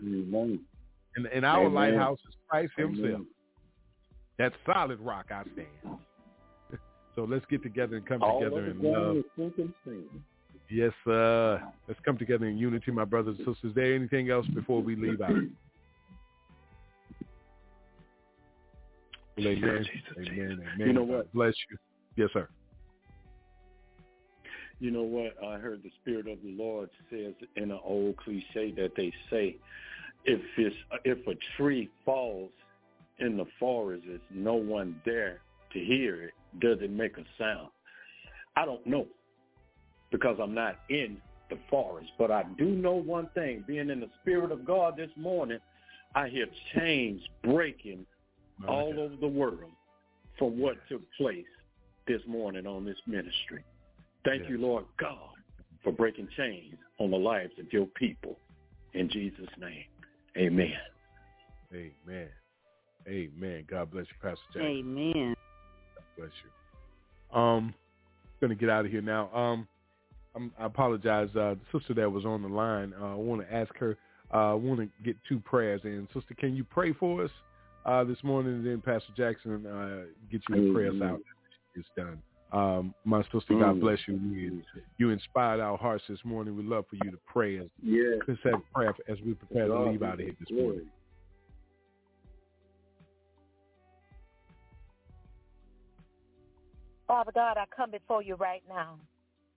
[0.00, 0.60] Amen.
[1.16, 1.74] And and our Amen.
[1.74, 3.26] lighthouse is Christ Amen.
[4.38, 5.98] That solid rock I stand.
[7.14, 8.94] so let's get together and come All together the love.
[8.94, 10.22] ground is sinking sand.
[10.70, 13.70] Yes, uh, let's come together in unity, my brothers and sisters.
[13.70, 15.30] Is there anything else before we leave out?
[15.30, 15.46] Amen.
[19.38, 19.86] Amen.
[20.18, 20.60] Amen.
[20.78, 21.32] You know what?
[21.32, 21.76] Bless you.
[22.16, 22.48] Yes, sir.
[24.80, 25.34] You know what?
[25.44, 29.56] I heard the Spirit of the Lord says in an old cliche that they say,
[30.24, 32.50] if it's, if a tree falls
[33.18, 35.40] in the forest, there's no one there
[35.72, 36.32] to hear it.
[36.60, 37.68] Does it make a sound?
[38.56, 39.06] I don't know
[40.10, 41.16] because I'm not in
[41.50, 43.64] the forest, but I do know one thing.
[43.66, 45.58] Being in the Spirit of God this morning,
[46.14, 48.06] I hear chains breaking
[48.58, 49.00] My all God.
[49.00, 49.72] over the world
[50.38, 51.46] for what took place
[52.06, 53.64] this morning on this ministry.
[54.24, 54.50] Thank Yes.
[54.50, 55.34] you, Lord God,
[55.82, 58.38] for breaking chains on the lives of your people.
[58.92, 59.84] In Jesus' name,
[60.36, 60.78] amen.
[61.72, 62.28] Amen.
[63.08, 63.64] Amen.
[63.68, 64.62] God bless you, Pastor Jack.
[64.62, 65.34] Amen.
[65.94, 67.38] God bless you.
[67.38, 67.74] Um,
[68.40, 69.34] gonna get out of here now.
[69.34, 69.68] Um,
[70.34, 71.28] I'm, I apologize.
[71.30, 73.96] Uh, the sister that was on the line, uh, I want to ask her.
[74.32, 76.08] Uh, I want to get two prayers in.
[76.14, 77.30] Sister, can you pray for us
[77.86, 81.20] uh, this morning, and then Pastor Jackson uh, get you the prayers out.
[81.76, 82.20] It's done.
[82.52, 83.80] Um, my sister, God Mm.
[83.80, 84.14] bless you.
[84.16, 84.62] You,
[84.98, 86.56] you inspired our hearts this morning.
[86.56, 88.16] We'd love for you to pray as Yeah.
[88.28, 90.86] let's have prayer as we prepare to leave out of here this morning.
[97.14, 98.98] Father God, I come before you right now,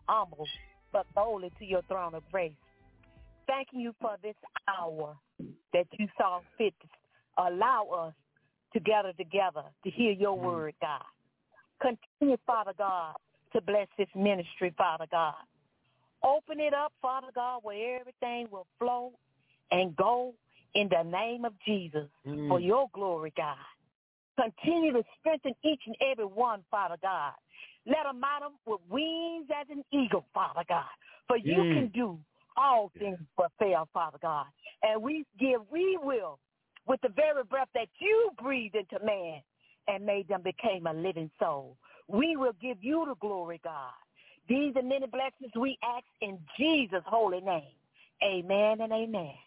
[0.08, 0.46] humble
[0.94, 2.52] but boldly to your throne of grace.
[3.48, 4.36] Thanking you for this
[4.68, 5.18] hour
[5.74, 6.88] that you saw fit to
[7.48, 8.14] allow us
[8.74, 10.46] to gather together to hear your mm-hmm.
[10.46, 11.02] word, God.
[11.82, 13.16] Continue, Father God,
[13.54, 15.34] to bless this ministry, Father God.
[16.24, 19.14] Open it up, Father God, where everything will flow
[19.72, 20.36] and go
[20.76, 22.50] in the name of Jesus mm.
[22.50, 23.58] for your glory, God.
[24.40, 27.34] Continue to strengthen each and every one, Father God.
[27.88, 30.90] Let them mount 'em with wings as an eagle, Father God.
[31.28, 31.74] For you Mm.
[31.74, 32.20] can do
[32.58, 34.48] all things but fail, Father God.
[34.84, 36.40] And we give, we will,
[36.86, 39.42] with the very breath that you breathed into man
[39.88, 41.78] and made them become a living soul.
[42.08, 43.94] We will give you the glory, God.
[44.48, 47.76] These are many blessings we ask in Jesus' holy name.
[48.24, 49.38] Amen and amen.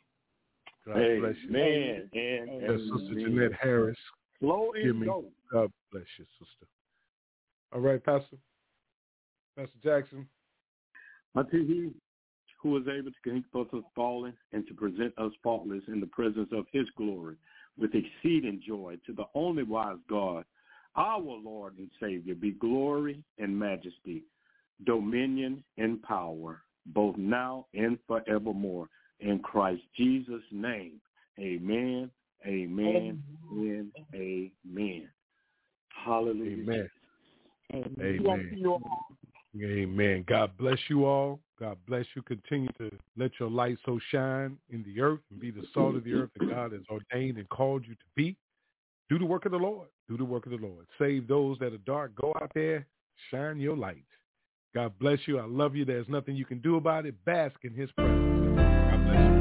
[0.87, 1.51] God bless you.
[1.51, 2.11] Amen.
[2.13, 3.99] And, That's Sister Jeanette Harris.
[4.39, 5.07] Slow Give me.
[5.07, 5.25] go.
[5.51, 6.67] God bless you, sister.
[7.73, 8.37] All right, Pastor.
[9.57, 10.27] Pastor Jackson.
[11.35, 11.91] Until he
[12.63, 16.07] who is able to keep us from falling and to present us faultless in the
[16.07, 17.37] presence of his glory
[17.79, 20.45] with exceeding joy to the only wise God,
[20.97, 24.25] our Lord and Savior, be glory and majesty,
[24.85, 28.89] dominion and power, both now and forevermore.
[29.21, 31.01] In Christ Jesus' name,
[31.39, 32.11] amen,
[32.47, 35.09] amen, and amen.
[36.05, 36.63] Hallelujah.
[36.63, 36.91] Amen.
[37.73, 37.95] Amen.
[38.01, 38.81] Amen.
[39.63, 40.25] Amen.
[40.29, 41.41] God bless you all.
[41.59, 42.23] God bless you.
[42.23, 46.05] Continue to let your light so shine in the earth and be the salt of
[46.05, 48.37] the earth that God has ordained and called you to be.
[49.09, 49.89] Do the work of the Lord.
[50.09, 50.87] Do the work of the Lord.
[50.99, 52.15] Save those that are dark.
[52.15, 52.87] Go out there.
[53.31, 54.05] Shine your light.
[54.75, 55.39] God bless you.
[55.39, 55.85] I love you.
[55.85, 57.15] There's nothing you can do about it.
[57.25, 58.57] Bask in his presence.
[58.57, 59.41] God bless you.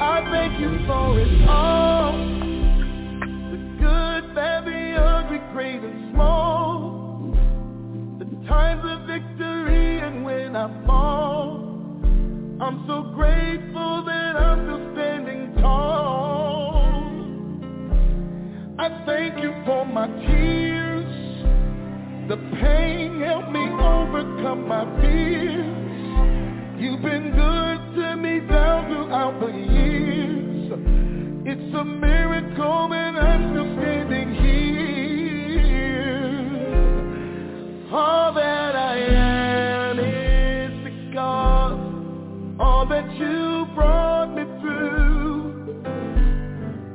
[0.00, 2.37] I thank you for it all.
[5.84, 7.34] And small.
[8.18, 11.68] The times of victory and when I fall.
[12.60, 17.08] I'm so grateful that I'm still standing tall.
[18.78, 21.06] I thank you for my tears.
[22.28, 25.78] The pain helped me overcome my fears.
[26.80, 30.72] You've been good to me down throughout the years.
[31.46, 34.47] It's a miracle that I'm still standing here.
[37.90, 41.80] All that I am is because
[42.60, 45.82] all that you brought me through.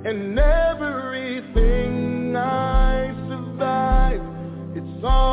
[0.05, 4.21] And everything I survive,
[4.75, 5.32] it's all